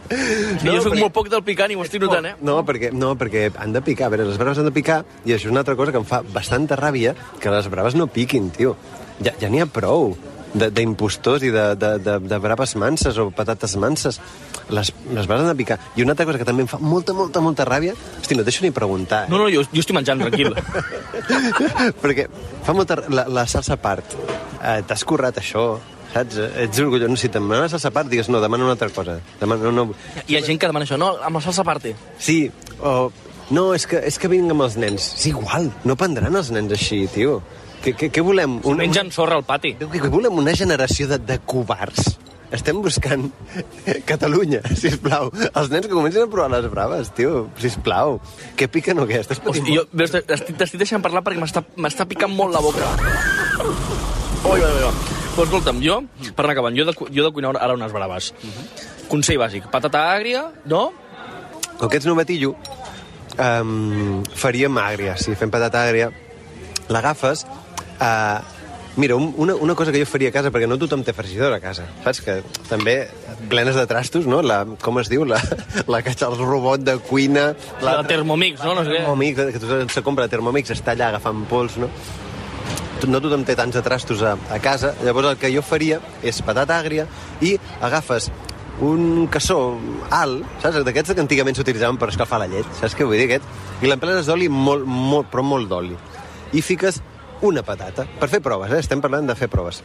Sí, 0.10 0.70
jo 0.70 0.80
soc 0.86 0.96
molt 0.98 1.14
poc 1.14 1.30
del 1.34 1.44
picant 1.46 1.72
i 1.74 1.78
ho 1.78 1.84
estic 1.86 2.02
notant, 2.02 2.32
eh? 2.32 2.36
No, 2.48 2.62
perquè, 2.66 2.92
no, 2.96 3.14
perquè 3.20 3.50
han 3.60 3.76
de 3.76 3.84
picar. 3.86 4.08
A 4.10 4.16
veure, 4.16 4.26
les 4.32 4.40
braves 4.42 4.64
han 4.64 4.70
de 4.72 4.74
picar 4.76 5.04
i 5.26 5.36
això 5.36 5.50
és 5.50 5.52
una 5.54 5.62
altra 5.66 5.76
cosa 5.78 5.94
que 5.94 6.02
em 6.02 6.08
fa 6.08 6.24
bastanta 6.34 6.80
ràbia, 6.80 7.14
que 7.44 7.54
les 7.54 7.70
braves 7.70 8.00
no 8.00 8.08
piquin, 8.08 8.50
tio. 8.56 8.76
Ja 9.24 9.32
ja 9.40 9.48
n'hi 9.52 9.62
ha 9.64 9.68
prou 9.72 10.16
d'impostors 10.56 11.44
i 11.44 11.52
de, 11.54 11.66
de, 11.80 11.92
de, 12.00 12.18
de 12.24 12.40
braves 12.42 12.76
manses 12.80 13.18
o 13.20 13.30
patates 13.36 13.76
manses. 13.82 14.20
Les, 14.70 14.92
les 15.14 15.28
braves 15.28 15.44
han 15.44 15.52
de 15.52 15.58
picar. 15.60 15.78
I 15.96 16.06
una 16.06 16.16
altra 16.16 16.26
cosa 16.26 16.40
que 16.42 16.48
també 16.48 16.66
em 16.66 16.70
fa 16.70 16.80
molta, 16.82 17.14
molta, 17.14 17.42
molta 17.44 17.66
ràbia... 17.68 17.94
Hosti, 18.22 18.38
no 18.38 18.46
et 18.46 18.50
deixo 18.50 18.66
ni 18.66 18.72
preguntar, 18.74 19.26
eh? 19.26 19.32
No, 19.32 19.38
no, 19.42 19.50
jo, 19.52 19.66
jo 19.70 19.84
estic 19.84 19.98
menjant, 19.98 20.24
tranquil. 20.24 20.56
perquè 22.04 22.30
fa 22.66 22.74
molta... 22.78 22.98
La, 23.12 23.28
la 23.30 23.46
salsa 23.50 23.76
a 23.76 23.82
part. 23.82 24.16
Eh, 24.62 24.80
T'has 24.88 25.06
currat 25.06 25.38
això, 25.42 25.68
saps? 26.16 26.40
Ets 26.66 26.82
orgullós. 26.82 27.14
Si 27.22 27.30
te'n 27.30 27.46
demanes 27.46 27.76
salsa 27.76 27.92
part, 27.94 28.10
digues, 28.12 28.32
no, 28.34 28.42
demana 28.44 28.66
una 28.66 28.78
altra 28.78 28.90
cosa. 28.96 29.20
Demana, 29.42 29.70
no, 29.70 29.86
no. 29.86 30.00
Hi 30.26 30.40
ha 30.40 30.44
gent 30.46 30.62
que 30.62 30.72
demana 30.72 30.88
això, 30.88 30.98
no? 31.02 31.14
Amb 31.22 31.42
la 31.42 31.46
salsa 31.46 31.66
aparte. 31.66 31.96
Sí, 32.18 32.46
o... 32.82 33.12
No, 33.54 33.68
és 33.78 33.84
que, 33.86 34.00
és 34.02 34.16
que 34.18 34.30
vinc 34.32 34.50
amb 34.50 34.66
els 34.66 34.74
nens. 34.82 35.12
És 35.20 35.28
igual, 35.30 35.70
no 35.86 35.94
prendran 36.00 36.34
els 36.34 36.50
nens 36.56 36.72
així, 36.74 37.04
tio. 37.14 37.44
Què, 37.86 37.94
què, 37.94 38.08
què 38.10 38.22
volem? 38.25 38.60
Un... 38.65 38.80
Mengen 38.82 39.12
sorra 39.13 39.38
al 39.38 39.44
pati. 39.46 39.75
Què, 39.77 40.00
què 40.01 40.10
volem? 40.10 40.39
Una 40.42 40.56
generació 40.58 41.06
de, 41.12 41.20
de 41.22 41.38
covards. 41.46 42.15
Estem 42.56 42.80
buscant 42.82 43.27
Catalunya, 44.10 44.62
sisplau. 44.80 45.30
Els 45.48 45.70
nens 45.70 45.86
que 45.86 45.94
comencen 45.94 46.25
a 46.25 46.30
provar 46.32 46.48
les 46.54 46.65
braves, 46.72 47.12
tio, 47.18 47.44
sisplau. 47.62 48.18
Què 48.58 48.70
piquen 48.72 49.01
o 49.01 49.06
què? 49.10 49.20
Estàs 49.22 49.42
patint 49.44 49.65
Hosti, 49.65 49.75
jo 49.77 49.84
veus, 49.94 50.13
t'estic 50.15 50.58
t'estic 50.58 50.82
deixant 50.82 51.04
parlar 51.04 51.22
perquè 51.25 51.42
m'està 51.42 51.62
m'està 51.77 52.08
picant 52.10 52.34
molt 52.34 52.56
la 52.56 52.62
boca. 52.63 52.89
Oi, 54.46 54.58
oi, 54.62 54.72
oi. 54.88 54.94
Però 55.36 55.46
escolta'm, 55.46 55.82
jo, 55.84 56.00
per 56.32 56.46
anar 56.46 56.56
acabant, 56.56 56.77
jo 56.77 56.86
de, 56.88 56.96
jo 56.96 57.25
de 57.27 57.32
cuinar 57.36 57.51
ara 57.60 57.75
unes 57.75 57.94
braves. 57.94 58.32
Consell 59.12 59.42
bàsic, 59.42 59.68
patata 59.74 60.06
àgria, 60.13 60.46
no? 60.72 60.88
Com 61.75 61.92
que 61.92 62.00
ets 62.00 62.08
novatillo, 62.08 62.54
um, 63.36 64.24
faríem 64.38 64.80
àgria, 64.80 65.18
si 65.22 65.36
fem 65.38 65.54
patata 65.54 65.86
àgria. 65.86 66.10
L'agafes... 66.89 67.46
Uh, 67.96 68.44
mira, 68.96 69.16
un, 69.16 69.34
una, 69.38 69.56
una 69.56 69.75
cosa 69.75 69.92
que 69.92 70.00
jo 70.02 70.08
faria 70.10 70.32
a 70.32 70.36
casa, 70.36 70.52
perquè 70.52 70.68
no 70.68 70.80
tothom 70.80 71.04
té 71.06 71.14
fregidora 71.16 71.60
a 71.60 71.64
casa, 71.64 71.88
saps? 72.04 72.22
Que 72.25 72.38
també 72.70 72.98
plenes 73.52 73.75
de 73.75 73.86
trastos, 73.88 74.28
no? 74.28 74.42
La, 74.44 74.64
com 74.82 75.00
es 75.02 75.12
diu? 75.12 75.25
La, 75.28 75.42
la 75.92 76.02
que 76.04 76.16
el 76.16 76.38
robot 76.40 76.86
de 76.86 76.98
cuina... 77.10 77.50
La 77.84 78.02
Thermomix, 78.08 78.64
no? 78.64 78.75
No 78.78 78.86
sé 78.86 78.94
què. 78.94 79.02
Thermomix, 79.04 79.44
que 79.56 79.64
tothom 79.64 79.92
se 79.92 80.06
compra 80.06 80.28
la 80.28 80.32
Thermomix, 80.32 80.72
està 80.75 80.96
allà 80.96 81.12
agafant 81.14 81.44
pols, 81.52 81.80
no? 81.82 81.92
no 83.06 83.20
tothom 83.22 83.44
té 83.46 83.54
tants 83.58 83.75
de 83.75 83.82
trastos 83.86 84.24
a, 84.25 84.34
a 84.50 84.58
casa, 84.64 84.96
llavors 85.06 85.34
el 85.34 85.38
que 85.38 85.52
jo 85.54 85.62
faria 85.62 86.00
és 86.25 86.40
patata 86.42 86.78
àgria 86.80 87.04
i 87.44 87.52
agafes 87.84 88.32
un 88.84 89.28
cassó 89.32 89.78
alt, 90.10 90.44
saps? 90.64 90.82
D'aquests 90.84 91.14
que 91.16 91.24
antigament 91.24 91.56
s'utilitzaven 91.56 92.00
per 92.02 92.10
escalfar 92.12 92.42
la 92.42 92.50
llet, 92.52 92.68
saps 92.80 92.96
què 92.98 93.08
vull 93.08 93.20
dir 93.20 93.28
aquest? 93.30 93.46
I 93.84 93.92
l'emplenes 93.92 94.28
d'oli, 94.28 94.50
molt, 94.52 94.88
molt, 94.88 95.30
però 95.32 95.46
molt 95.46 95.70
d'oli. 95.72 95.96
I 96.56 96.64
fiques 96.66 97.00
una 97.42 97.63
patata, 97.63 98.06
per 98.20 98.30
fer 98.32 98.42
proves, 98.44 98.72
eh? 98.72 98.82
Estem 98.84 99.01
parlant 99.04 99.27
de 99.27 99.36
fer 99.36 99.50
proves. 99.51 99.82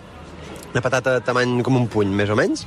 Una 0.71 0.83
patata 0.85 1.16
de 1.16 1.23
tamany 1.26 1.61
com 1.66 1.78
un 1.80 1.88
puny, 1.90 2.12
més 2.14 2.30
o 2.30 2.37
menys, 2.38 2.66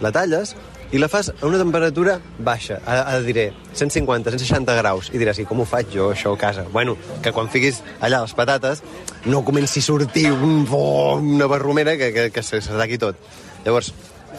la 0.00 0.12
talles 0.14 0.54
i 0.92 1.00
la 1.00 1.08
fas 1.08 1.30
a 1.32 1.46
una 1.48 1.58
temperatura 1.60 2.18
baixa, 2.38 2.78
a, 2.84 2.98
a 3.14 3.20
diré 3.24 3.46
150, 3.72 4.32
160 4.34 4.76
graus, 4.76 5.08
i 5.12 5.20
diràs, 5.20 5.40
i 5.40 5.46
com 5.48 5.62
ho 5.62 5.66
faig 5.68 5.92
jo, 5.94 6.10
això, 6.12 6.34
a 6.36 6.40
casa? 6.40 6.66
Bueno, 6.72 6.98
que 7.24 7.32
quan 7.32 7.48
fiquis 7.52 7.80
allà 8.00 8.20
les 8.24 8.34
patates 8.36 8.82
no 9.24 9.44
comenci 9.44 9.80
a 9.80 9.88
sortir 9.88 10.30
un, 10.32 10.66
oh, 10.70 11.16
una 11.16 11.48
barromera 11.48 11.96
que, 11.96 12.12
que, 12.12 12.30
que 12.30 12.42
se, 12.42 12.60
se 12.60 12.98
tot. 12.98 13.16
Llavors, 13.64 13.92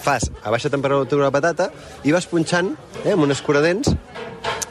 fas 0.04 0.30
a 0.44 0.52
baixa 0.52 0.70
temperatura 0.70 1.26
la 1.26 1.32
patata 1.32 1.70
i 2.04 2.12
vas 2.12 2.28
punxant 2.28 2.74
eh, 3.04 3.14
amb 3.14 3.24
un 3.26 3.32
escuradents 3.32 3.94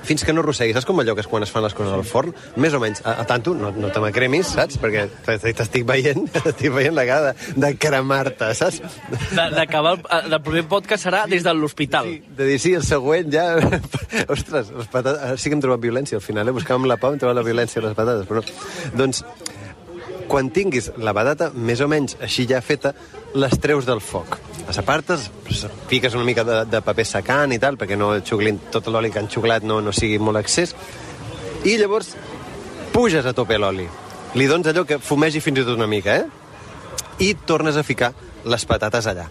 fins 0.07 0.25
que 0.27 0.33
no 0.35 0.43
rosseguis. 0.43 0.75
Saps 0.77 0.87
com 0.89 0.99
allò 1.03 1.15
que 1.15 1.23
és 1.25 1.29
quan 1.31 1.45
es 1.47 1.51
fan 1.53 1.63
les 1.67 1.75
coses 1.79 1.93
al 1.95 2.05
forn? 2.09 2.33
Més 2.63 2.75
o 2.75 2.81
menys. 2.83 3.03
A, 3.07 3.17
a 3.23 3.27
tanto, 3.29 3.55
no, 3.59 3.71
no 3.77 3.91
te 3.95 4.03
m'acremis, 4.03 4.53
saps? 4.57 4.79
Perquè 4.83 5.07
t'estic 5.27 5.87
veient, 5.89 6.27
t'estic 6.35 6.73
veient 6.75 6.97
la 6.97 7.05
cara 7.09 7.33
de, 7.33 7.55
de 7.65 7.73
cremar-te, 7.81 8.53
saps? 8.59 8.81
De- 9.33 9.49
D'acabar, 9.57 9.97
el, 10.19 10.29
del 10.33 10.43
primer 10.45 10.65
podcast 10.71 11.07
serà 11.09 11.25
des 11.31 11.45
de 11.47 11.55
l'hospital. 11.55 12.09
De 12.39 12.49
dir, 12.51 12.59
sí, 12.63 12.75
el 12.79 12.85
següent 12.87 13.31
ja... 13.33 13.47
Ostres, 14.35 14.71
les 14.75 14.89
patates... 14.93 15.41
Sí 15.43 15.51
que 15.51 15.57
hem 15.59 15.65
trobat 15.65 15.83
violència 15.83 16.19
al 16.19 16.25
final, 16.25 16.49
eh? 16.51 16.57
Buscàvem 16.57 16.87
la 16.91 16.99
pau, 17.01 17.15
hem 17.15 17.23
trobat 17.23 17.39
la 17.41 17.47
violència 17.47 17.81
a 17.83 17.87
les 17.89 17.97
patates, 17.99 18.27
però 18.29 18.43
no. 18.43 18.97
Doncs, 18.99 19.23
quan 20.33 20.49
tinguis 20.55 20.91
la 21.03 21.13
patata 21.17 21.51
més 21.53 21.81
o 21.85 21.89
menys 21.93 22.15
així 22.25 22.47
ja 22.49 22.61
feta, 22.65 22.95
les 23.37 23.53
treus 23.61 23.85
del 23.89 24.01
foc. 24.01 24.39
Les 24.67 24.79
apartes, 24.79 25.31
fiques 25.91 26.15
una 26.15 26.25
mica 26.25 26.45
de, 26.45 26.59
de 26.71 26.81
paper 26.85 27.05
secant 27.09 27.53
i 27.53 27.59
tal, 27.63 27.77
perquè 27.81 27.99
no 27.99 28.13
xuclin 28.23 28.61
tot 28.73 28.87
l'oli 28.93 29.11
que 29.11 29.21
han 29.21 29.31
xuclat 29.33 29.67
no, 29.67 29.81
no 29.83 29.93
sigui 29.93 30.21
molt 30.23 30.41
excés, 30.41 30.75
i 31.67 31.77
llavors 31.79 32.15
puges 32.95 33.27
a 33.27 33.35
tope 33.37 33.59
l'oli. 33.59 33.89
Li 34.39 34.47
dones 34.49 34.71
allò 34.71 34.87
que 34.89 35.01
fumegi 35.03 35.43
fins 35.45 35.61
i 35.61 35.67
tot 35.67 35.77
una 35.77 35.91
mica, 35.91 36.17
eh? 36.17 36.27
I 37.21 37.35
tornes 37.47 37.77
a 37.77 37.85
ficar 37.85 38.13
les 38.49 38.65
patates 38.67 39.07
allà. 39.11 39.27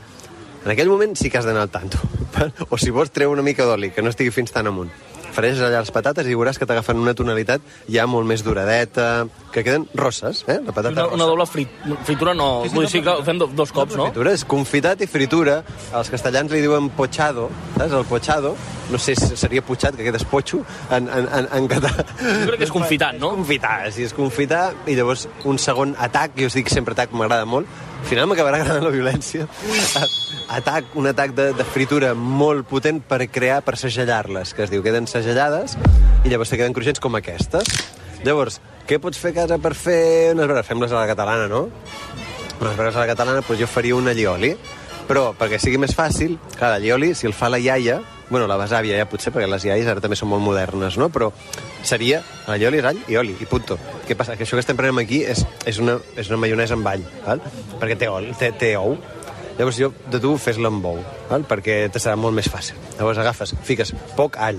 En 0.61 0.71
aquell 0.73 0.91
moment 0.91 1.15
sí 1.17 1.31
que 1.31 1.39
has 1.39 1.47
d'anar 1.47 1.65
al 1.65 1.73
tanto. 1.73 1.97
o 2.69 2.77
si 2.77 2.93
vols, 2.93 3.11
treu 3.11 3.31
una 3.33 3.45
mica 3.45 3.65
d'oli, 3.65 3.89
que 3.95 4.03
no 4.05 4.11
estigui 4.13 4.33
fins 4.35 4.53
tan 4.53 4.69
amunt. 4.69 4.91
Fareixes 5.31 5.61
allà 5.63 5.79
les 5.79 5.91
patates 5.95 6.27
i 6.27 6.35
veuràs 6.35 6.57
que 6.59 6.65
t'agafen 6.67 6.99
una 6.99 7.13
tonalitat 7.15 7.63
ja 7.91 8.03
molt 8.09 8.27
més 8.27 8.43
duradeta, 8.43 9.25
que 9.51 9.63
queden 9.63 9.85
rosses, 9.95 10.43
eh? 10.47 10.57
La 10.65 10.71
patata 10.75 10.91
Una, 10.91 11.05
rossa. 11.05 11.15
una 11.15 11.27
doble 11.29 11.45
frit, 11.47 11.69
fritura 12.07 12.33
no. 12.35 12.49
Vull 12.71 12.85
dir, 12.85 12.91
sí 12.91 13.01
que 13.03 13.13
ho 13.15 13.23
fem 13.23 13.39
do, 13.39 13.47
dos 13.47 13.71
cops, 13.75 13.95
no? 13.99 14.09
Fritura 14.09 14.33
és 14.35 14.43
confitat 14.47 15.01
i 15.01 15.07
fritura. 15.07 15.61
Els 15.95 16.11
castellans 16.11 16.51
li 16.51 16.61
diuen 16.63 16.89
pochado, 16.97 17.49
saps? 17.77 17.95
El 18.01 18.05
pochado, 18.09 18.55
no 18.91 18.99
sé 18.99 19.15
si 19.15 19.37
seria 19.39 19.63
putxat, 19.63 19.95
que 19.95 20.03
quedes 20.07 20.25
potxo, 20.27 20.61
en, 20.91 21.07
en, 21.07 21.27
en, 21.39 21.47
en 21.59 21.67
català. 21.71 22.05
Jo 22.19 22.49
crec 22.51 22.59
que 22.63 22.67
és 22.67 22.75
confitat, 22.75 23.15
no? 23.19 23.31
Confitar, 23.39 23.77
sí, 23.95 24.03
és 24.07 24.15
confitar, 24.17 24.65
i 24.87 24.97
llavors 24.99 25.27
un 25.47 25.59
segon 25.59 25.95
atac, 25.99 26.35
jo 26.39 26.51
us 26.51 26.59
dic 26.59 26.71
sempre 26.71 26.95
atac, 26.97 27.15
m'agrada 27.15 27.47
molt, 27.47 27.67
al 28.01 28.07
final 28.09 28.27
m'acabarà 28.31 28.59
agradant 28.63 28.83
la 28.87 28.91
violència. 28.93 29.47
Atac, 30.51 30.97
un 30.99 31.07
atac 31.07 31.31
de, 31.31 31.45
de 31.55 31.63
fritura 31.63 32.11
molt 32.11 32.65
potent 32.67 32.97
per 33.07 33.21
crear, 33.31 33.61
per 33.63 33.77
segellar-les, 33.79 34.51
que 34.51 34.65
es 34.65 34.73
diu, 34.73 34.83
queden 34.83 35.07
segellades, 35.07 35.77
i 36.25 36.31
llavors 36.33 36.51
se 36.51 36.59
queden 36.59 36.75
cruixents 36.75 36.99
com 36.99 37.15
aquestes. 37.15 37.71
Llavors, 38.25 38.59
què 38.89 38.99
pots 38.99 39.15
fer 39.21 39.31
a 39.31 39.37
casa 39.39 39.57
per 39.63 39.71
fer 39.79 40.01
unes 40.35 40.49
braves? 40.49 40.67
Fem-les 40.67 40.91
a 40.91 40.99
la 40.99 41.07
catalana, 41.07 41.47
no? 41.47 41.69
Unes 42.59 42.75
braves 42.75 42.97
a 42.97 43.05
la 43.05 43.07
catalana, 43.13 43.45
doncs 43.47 43.61
jo 43.63 43.69
faria 43.71 43.95
un 43.95 44.11
allioli, 44.11 44.51
però 45.07 45.29
perquè 45.39 45.55
sigui 45.59 45.79
més 45.79 45.95
fàcil, 45.95 46.35
clar, 46.57 46.73
l'allioli, 46.73 47.13
si 47.15 47.31
el 47.31 47.37
fa 47.37 47.47
la 47.47 47.59
iaia, 47.59 48.01
bueno, 48.31 48.43
la 48.47 48.59
besàvia 48.59 48.99
ja 48.99 49.07
potser, 49.07 49.31
perquè 49.31 49.47
les 49.47 49.63
iaies 49.67 49.87
ara 49.87 50.03
també 50.03 50.19
són 50.19 50.33
molt 50.33 50.43
modernes, 50.43 50.99
no? 50.99 51.07
Però 51.11 51.31
seria 51.87 52.21
l'allioli 52.49 52.79
és 52.79 52.91
all 52.91 53.01
i 53.07 53.17
oli, 53.23 53.37
i 53.39 53.47
punto. 53.47 53.79
Què 54.07 54.19
passa? 54.19 54.35
Que 54.35 54.43
això 54.43 54.59
que 54.59 54.63
estem 54.63 54.79
prenent 54.79 54.99
aquí 54.99 55.23
és, 55.23 55.45
és, 55.67 55.79
una, 55.83 55.97
és 56.19 56.27
una 56.31 56.39
maionesa 56.43 56.75
amb 56.75 56.91
all, 56.91 57.07
val? 57.25 57.43
perquè 57.79 57.97
té, 58.03 58.11
ol, 58.11 58.31
té, 58.39 58.51
té 58.51 58.75
ou. 58.79 58.99
Llavors 59.61 59.77
jo 59.77 59.91
de 60.09 60.17
tu 60.17 60.33
fes-la 60.41 60.71
amb 60.73 60.85
ou, 60.89 61.01
val? 61.29 61.43
perquè 61.45 61.83
te 61.93 62.01
serà 62.01 62.17
molt 62.17 62.33
més 62.33 62.47
fàcil. 62.49 62.79
Llavors 62.97 63.19
agafes, 63.21 63.51
fiques 63.67 63.91
poc 64.17 64.39
all, 64.41 64.57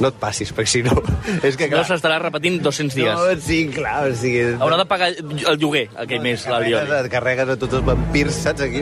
no 0.00 0.08
et 0.08 0.14
passis, 0.16 0.48
perquè 0.56 0.70
si 0.72 0.80
no... 0.86 0.94
És 1.44 1.58
que, 1.60 1.66
No 1.68 1.74
clar, 1.74 1.82
s'estarà 1.90 2.16
repetint 2.22 2.54
200 2.64 2.94
dies. 2.96 3.18
no, 3.20 3.34
sí, 3.44 3.58
clar, 3.74 4.06
o 4.08 4.14
sigui... 4.16 4.54
Haurà 4.56 4.78
de 4.80 4.86
pagar 4.88 5.10
el 5.12 5.58
lloguer, 5.60 5.82
aquell 6.00 6.22
mes, 6.24 6.46
la 6.48 6.56
Carregues, 6.62 6.86
Lioli. 6.88 7.02
et 7.04 7.10
carregues 7.12 7.52
a 7.52 7.56
tots 7.60 7.76
els 7.76 7.84
vampirs, 7.84 8.38
saps? 8.46 8.64
Aquí, 8.64 8.80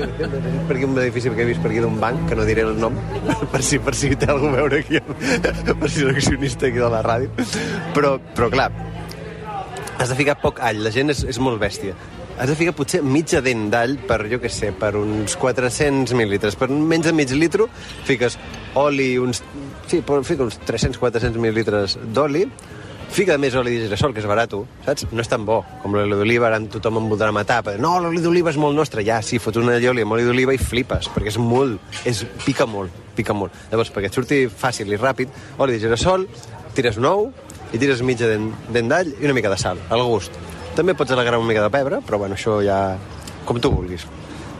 per 0.68 0.76
aquí 0.76 0.86
un 0.86 0.94
edifici 1.02 1.32
que 1.34 1.42
he 1.42 1.48
vist 1.50 1.64
per 1.64 1.72
aquí 1.72 1.82
d'un 1.82 1.98
banc, 1.98 2.22
que 2.30 2.38
no 2.38 2.46
diré 2.46 2.62
el 2.68 2.78
nom, 2.78 2.94
per 3.52 3.62
si, 3.66 3.80
per 3.82 3.96
si 3.98 4.12
té 4.14 4.30
algú 4.30 4.52
a 4.52 4.60
veure 4.60 4.78
aquí, 4.84 5.02
per 5.82 5.90
si 5.90 6.06
és 6.06 6.12
accionista 6.14 6.70
aquí 6.70 6.78
de 6.78 6.92
la 6.94 7.02
ràdio. 7.02 7.34
Però, 7.98 8.14
però 8.38 8.52
clar, 8.54 8.70
has 9.98 10.14
de 10.14 10.20
ficar 10.22 10.38
poc 10.38 10.62
all, 10.62 10.84
la 10.86 10.94
gent 10.94 11.10
és, 11.10 11.24
és 11.34 11.42
molt 11.42 11.58
bèstia. 11.58 11.98
Has 12.38 12.46
de 12.46 12.55
ficar 12.55 12.74
potser 12.79 13.01
mitja 13.03 13.40
dent 13.42 13.66
d'all 13.72 13.96
per, 14.07 14.20
jo 14.31 14.38
què 14.38 14.51
sé, 14.53 14.70
per 14.70 14.92
uns 14.94 15.35
400 15.40 16.14
mil·litres. 16.14 16.55
Per 16.59 16.68
menys 16.70 17.09
de 17.09 17.14
mig 17.16 17.33
litro 17.35 17.66
fiques 18.07 18.38
oli, 18.79 19.16
uns... 19.18 19.42
Sí, 19.88 20.03
fica 20.05 20.44
uns 20.44 20.61
300-400 20.68 21.40
mil·litres 21.42 21.96
d'oli, 22.14 22.44
Fica 23.09 23.38
més 23.40 23.55
oli 23.57 23.72
de 23.72 23.87
girassol, 23.87 24.12
que 24.12 24.20
és 24.20 24.27
barat, 24.29 24.53
saps? 24.85 25.07
No 25.16 25.22
és 25.24 25.31
tan 25.31 25.46
bo 25.48 25.62
com 25.83 25.94
l'oli 25.96 26.12
d'oliva, 26.12 26.51
ara 26.51 26.59
tothom 26.70 27.01
em 27.01 27.07
voldrà 27.09 27.31
matar. 27.33 27.62
Però, 27.64 27.81
no, 27.81 27.94
l'oli 28.05 28.20
d'oliva 28.20 28.53
és 28.53 28.59
molt 28.61 28.77
nostre. 28.77 29.01
Ja, 29.07 29.22
sí, 29.24 29.40
fots 29.40 29.57
una 29.61 29.79
allioli 29.79 30.05
amb 30.05 30.12
oli 30.12 30.27
d'oliva 30.29 30.53
i 30.53 30.61
flipes, 30.61 31.09
perquè 31.14 31.33
és 31.33 31.40
molt, 31.40 31.81
és, 32.09 32.20
pica 32.44 32.68
molt, 32.68 32.92
pica 33.16 33.37
molt. 33.37 33.57
Llavors, 33.72 33.94
perquè 33.94 34.12
et 34.12 34.20
surti 34.20 34.42
fàcil 34.53 34.92
i 34.92 35.01
ràpid, 35.01 35.33
oli 35.57 35.79
de 35.79 35.83
girassol, 35.87 36.29
tires 36.77 37.01
un 37.01 37.09
ou 37.09 37.27
i 37.72 37.81
tires 37.81 38.05
mitja 38.05 38.29
dent 38.29 38.92
d'all 38.92 39.16
i 39.16 39.24
una 39.24 39.40
mica 39.40 39.57
de 39.57 39.61
sal, 39.61 39.81
al 39.88 40.05
gust. 40.05 40.37
També 40.78 40.94
pots 40.94 41.10
alegrar 41.10 41.40
una 41.42 41.48
mica 41.50 41.64
de 41.64 41.70
pebre, 41.74 41.98
però 42.06 42.20
bueno, 42.22 42.36
això 42.38 42.60
ja 42.62 42.78
com 43.48 43.58
tu 43.58 43.72
vulguis. 43.74 44.04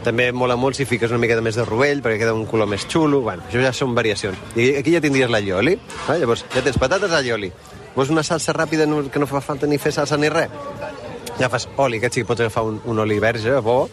També 0.03 0.29
mola 0.35 0.55
molt 0.59 0.75
si 0.75 0.85
fiques 0.87 1.11
una 1.11 1.19
mica 1.19 1.35
de 1.35 1.43
més 1.43 1.55
de 1.59 1.63
rovell 1.67 2.01
perquè 2.03 2.21
queda 2.21 2.33
un 2.35 2.45
color 2.47 2.67
més 2.71 2.85
xulo. 2.91 3.21
Bueno, 3.23 3.43
això 3.47 3.61
ja 3.63 3.71
són 3.75 3.95
variacions. 3.95 4.37
I 4.59 4.73
aquí 4.79 4.93
ja 4.95 5.01
tindries 5.03 5.31
l'allioli. 5.31 5.73
Eh? 5.75 6.17
Llavors, 6.21 6.45
ja 6.55 6.63
tens 6.65 6.79
patates, 6.79 7.11
allioli. 7.15 7.51
Vols 7.95 8.11
una 8.13 8.23
salsa 8.23 8.53
ràpida 8.55 8.87
que 9.11 9.19
no 9.19 9.27
fa 9.27 9.41
falta 9.43 9.67
ni 9.67 9.79
fer 9.79 9.91
salsa 9.95 10.17
ni 10.19 10.29
res? 10.31 10.51
Ja 11.39 11.47
fas 11.51 11.69
oli, 11.79 11.99
aquest 11.99 12.17
sí 12.17 12.23
que 12.23 12.27
pots 12.27 12.43
agafar 12.43 12.65
un, 12.67 12.81
un 12.83 12.99
oli 12.99 13.15
verge, 13.23 13.53
bo, 13.63 13.85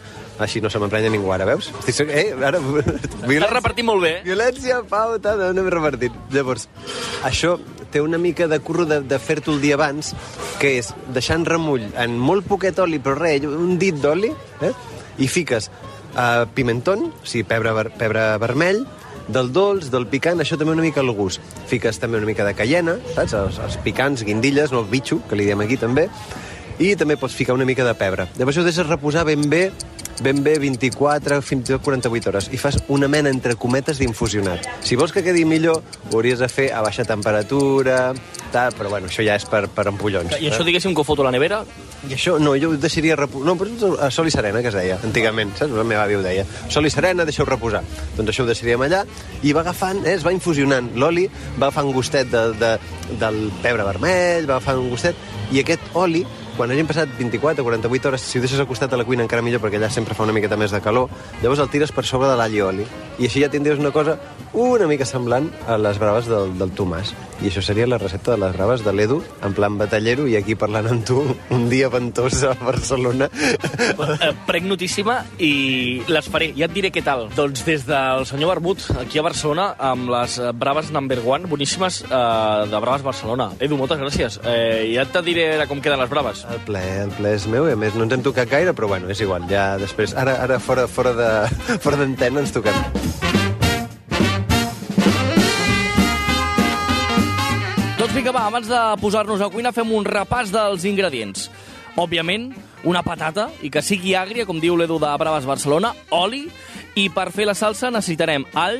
així 0.43 0.59
no 0.59 0.69
se 0.69 0.79
m'emprenya 0.83 1.09
ningú 1.11 1.31
ara, 1.31 1.45
veus? 1.47 1.69
Estic. 1.87 2.11
Eh, 2.11 2.33
ara... 2.35 2.59
T'has 2.59 3.53
repartit 3.53 3.87
molt 3.87 4.03
bé. 4.03 4.17
eh? 4.19 4.23
Violència, 4.27 4.81
pau, 4.89 5.15
tal, 5.23 5.39
no 5.39 5.53
anem 5.55 5.69
repartint. 5.71 6.15
Llavors, 6.35 6.67
això 7.27 7.55
té 7.91 8.01
una 8.01 8.19
mica 8.21 8.47
de 8.47 8.59
curro 8.59 8.85
de, 8.85 9.01
de 9.01 9.19
fer-t'ho 9.19 9.55
el 9.55 9.61
dia 9.63 9.77
abans, 9.77 10.13
que 10.61 10.77
és 10.79 10.93
deixar 11.13 11.39
remull 11.45 11.85
en 11.95 12.17
molt 12.19 12.47
poquet 12.47 12.79
oli, 12.83 12.99
però 13.03 13.17
res, 13.19 13.45
un 13.47 13.77
dit 13.81 13.95
d'oli, 14.01 14.31
eh? 14.61 14.73
i 15.17 15.27
fiques 15.27 15.69
uh, 15.69 16.45
pimentón, 16.53 17.11
o 17.11 17.27
sigui, 17.27 17.45
pebre, 17.47 17.73
pebre 17.97 18.29
vermell, 18.41 18.83
del 19.27 19.51
dolç, 19.51 19.89
del 19.91 20.07
picant, 20.07 20.39
això 20.39 20.57
també 20.57 20.73
una 20.73 20.85
mica 20.85 21.01
al 21.03 21.11
gust. 21.15 21.43
Fiques 21.67 21.99
també 21.99 22.19
una 22.21 22.29
mica 22.29 22.45
de 22.47 22.55
cayena, 22.55 22.97
saps? 23.13 23.35
Els, 23.35 23.59
els 23.63 23.79
picants, 23.83 24.23
guindilles, 24.27 24.71
no 24.71 24.85
el 24.85 24.91
bitxo, 24.91 25.19
que 25.27 25.35
li 25.35 25.47
diem 25.49 25.65
aquí 25.65 25.77
també, 25.79 26.07
i 26.79 26.93
també 26.95 27.17
pots 27.17 27.35
ficar 27.35 27.55
una 27.57 27.65
mica 27.65 27.85
de 27.85 27.95
pebre. 27.97 28.27
Llavors 28.37 28.55
això 28.55 28.63
ho 28.63 28.69
deixes 28.69 28.87
reposar 28.87 29.25
ben 29.27 29.47
bé 29.49 29.67
ben 30.23 30.43
bé 30.43 30.57
24, 30.59 31.41
fins 31.45 31.67
tot 31.69 31.83
48 31.85 32.31
hores, 32.31 32.49
i 32.53 32.59
fas 32.61 32.79
una 32.93 33.09
mena, 33.11 33.29
entre 33.33 33.55
cometes, 33.55 33.99
d'infusionat. 34.01 34.65
Si 34.85 34.97
vols 34.99 35.13
que 35.13 35.23
quedi 35.25 35.45
millor, 35.45 35.83
ho 36.09 36.15
hauries 36.17 36.39
de 36.41 36.49
fer 36.51 36.71
a 36.73 36.81
baixa 36.85 37.05
temperatura, 37.07 38.13
tal, 38.53 38.73
però 38.77 38.89
bueno, 38.93 39.11
això 39.11 39.25
ja 39.25 39.35
és 39.37 39.45
per, 39.49 39.65
per 39.73 39.87
ampollons. 39.91 40.37
I 40.39 40.49
això, 40.49 40.65
diguéssim, 40.65 40.95
que 40.95 41.03
ho 41.03 41.07
foto 41.07 41.25
a 41.25 41.29
la 41.29 41.35
nevera, 41.35 41.63
I 42.07 42.13
això, 42.13 42.35
no, 42.39 42.53
jo 42.61 42.69
ho 42.71 42.77
deixaria 42.77 43.15
reposar... 43.17 43.47
No, 43.47 43.55
però 43.57 43.91
a 44.05 44.11
sol 44.13 44.29
i 44.29 44.31
serena, 44.31 44.61
que 44.61 44.69
es 44.69 44.75
deia, 44.77 44.99
antigament, 45.03 45.49
saps? 45.57 45.73
La 45.73 45.85
meva 45.87 46.03
àvia 46.05 46.19
ho 46.19 46.23
deia. 46.23 46.45
Sol 46.69 46.85
i 46.85 46.91
serena, 46.93 47.25
deixeu 47.25 47.47
reposar. 47.49 47.81
Doncs 48.15 48.31
això 48.31 48.45
ho 48.45 48.49
deixaríem 48.49 48.85
allà, 48.85 49.01
i 49.41 49.53
va 49.57 49.63
agafant, 49.65 50.03
eh, 50.05 50.13
es 50.13 50.25
va 50.25 50.33
infusionant. 50.35 50.91
L'oli 50.95 51.25
va 51.57 51.67
agafant 51.67 51.89
gustet 51.95 52.29
de, 52.31 52.43
de, 52.61 52.73
del 53.19 53.39
pebre 53.63 53.87
vermell, 53.87 54.45
va 54.45 54.59
agafant 54.59 54.83
un 54.83 54.91
gustet, 54.93 55.17
i 55.51 55.63
aquest 55.63 55.97
oli, 55.97 56.21
quan 56.57 56.71
hagin 56.73 56.89
passat 56.89 57.11
24 57.19 57.61
o 57.61 57.67
48 57.67 58.09
hores, 58.09 58.23
si 58.25 58.39
ho 58.39 58.41
deixes 58.41 58.59
al 58.59 58.67
costat 58.67 58.89
de 58.89 58.97
la 58.97 59.05
cuina 59.05 59.23
encara 59.23 59.45
millor, 59.45 59.61
perquè 59.61 59.77
allà 59.77 59.91
sempre 59.93 60.17
fa 60.17 60.25
una 60.25 60.33
miqueta 60.33 60.57
més 60.57 60.73
de 60.73 60.81
calor, 60.81 61.11
llavors 61.43 61.61
el 61.61 61.69
tires 61.69 61.93
per 61.93 62.03
sobre 62.09 62.31
de 62.31 62.35
l'all 62.39 62.57
i 62.57 62.63
oli. 62.65 62.87
I 63.21 63.29
així 63.29 63.45
ja 63.45 63.51
tindries 63.53 63.79
una 63.79 63.93
cosa 63.93 64.17
una 64.57 64.87
mica 64.89 65.05
semblant 65.05 65.51
a 65.69 65.77
les 65.77 65.99
braves 66.01 66.25
del, 66.29 66.55
del 66.57 66.71
Tomàs. 66.73 67.13
I 67.37 67.51
això 67.51 67.61
seria 67.61 67.85
la 67.85 67.99
recepta 68.01 68.33
de 68.33 68.39
les 68.41 68.55
braves 68.55 68.81
de 68.81 68.93
l'Edu, 68.93 69.19
en 69.45 69.53
plan 69.53 69.75
batallero, 69.77 70.25
i 70.25 70.33
aquí 70.39 70.55
parlant 70.57 70.87
amb 70.89 71.05
tu 71.05 71.19
un 71.53 71.67
dia 71.69 71.91
ventós 71.93 72.41
a 72.47 72.55
Barcelona. 72.57 73.29
eh, 73.29 74.31
prenc 74.47 74.65
notíssima 74.65 75.19
i 75.37 76.01
les 76.09 76.29
faré. 76.33 76.49
Ja 76.57 76.65
et 76.65 76.73
diré 76.73 76.89
què 76.93 77.03
tal. 77.05 77.27
Doncs 77.37 77.61
des 77.67 77.85
del 77.85 78.25
senyor 78.25 78.55
Barbut, 78.55 78.81
aquí 78.97 79.21
a 79.21 79.25
Barcelona, 79.27 79.69
amb 79.77 80.09
les 80.15 80.39
eh, 80.41 80.49
braves 80.57 80.89
number 80.95 81.21
one, 81.21 81.45
boníssimes, 81.45 82.01
eh, 82.09 82.65
de 82.71 82.81
Braves 82.81 83.05
Barcelona. 83.05 83.51
Edu, 83.59 83.77
moltes 83.77 84.01
gràcies. 84.01 84.41
Eh, 84.41 84.93
ja 84.95 85.05
te 85.05 85.21
diré 85.21 85.51
com 85.69 85.81
queden 85.83 86.01
les 86.01 86.09
braves. 86.09 86.46
El 86.47 86.61
ple, 86.63 86.81
el 87.03 87.11
ple 87.17 87.33
és 87.35 87.45
meu, 87.51 87.65
i 87.67 87.73
a 87.75 87.79
més 87.79 87.95
no 87.97 88.05
ens 88.05 88.13
hem 88.15 88.23
tocat 88.23 88.47
gaire, 88.47 88.71
però 88.75 88.87
bueno, 88.87 89.09
és 89.11 89.19
igual, 89.19 89.43
ja 89.51 89.75
després, 89.81 90.13
ara, 90.15 90.37
ara 90.45 90.59
fora, 90.63 90.85
fora 90.87 91.11
de 91.17 91.29
fora 91.83 91.99
d'antena 91.99 92.39
ens 92.43 92.53
toquem. 92.55 92.77
Doncs 97.97 98.13
vinga, 98.15 98.31
va, 98.31 98.45
abans 98.47 98.69
de 98.71 98.81
posar-nos 99.03 99.43
a 99.43 99.51
cuina 99.51 99.73
fem 99.75 99.91
un 99.97 100.07
repàs 100.07 100.53
dels 100.53 100.87
ingredients. 100.87 101.49
Òbviament, 101.99 102.51
una 102.87 103.03
patata, 103.03 103.49
i 103.65 103.71
que 103.73 103.83
sigui 103.83 104.15
àgria, 104.15 104.45
com 104.47 104.61
diu 104.63 104.77
l'Edu 104.79 105.01
de 105.03 105.11
Braves 105.19 105.49
Barcelona, 105.49 105.91
oli, 106.15 106.45
i 106.95 107.09
per 107.11 107.27
fer 107.35 107.49
la 107.49 107.57
salsa 107.57 107.91
necessitarem 107.91 108.47
all, 108.55 108.79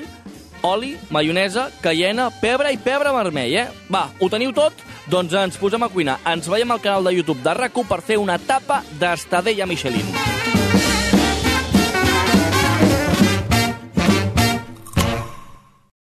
oli, 0.67 0.95
maionesa, 1.13 1.67
cayena, 1.81 2.29
pebre 2.41 2.73
i 2.75 2.79
pebre 2.81 3.13
vermell, 3.15 3.55
eh? 3.55 3.67
Va, 3.93 4.07
ho 4.19 4.29
teniu 4.31 4.53
tot? 4.55 4.85
Doncs 5.07 5.35
ens 5.39 5.59
posem 5.59 5.83
a 5.83 5.91
cuinar. 5.91 6.19
Ens 6.27 6.49
veiem 6.51 6.71
al 6.71 6.83
canal 6.83 7.07
de 7.07 7.15
YouTube 7.15 7.43
de 7.43 7.55
rac 7.57 7.77
per 7.87 8.01
fer 8.01 8.19
una 8.19 8.37
tapa 8.37 8.83
d'Estadella 8.99 9.69
Michelin. 9.69 10.36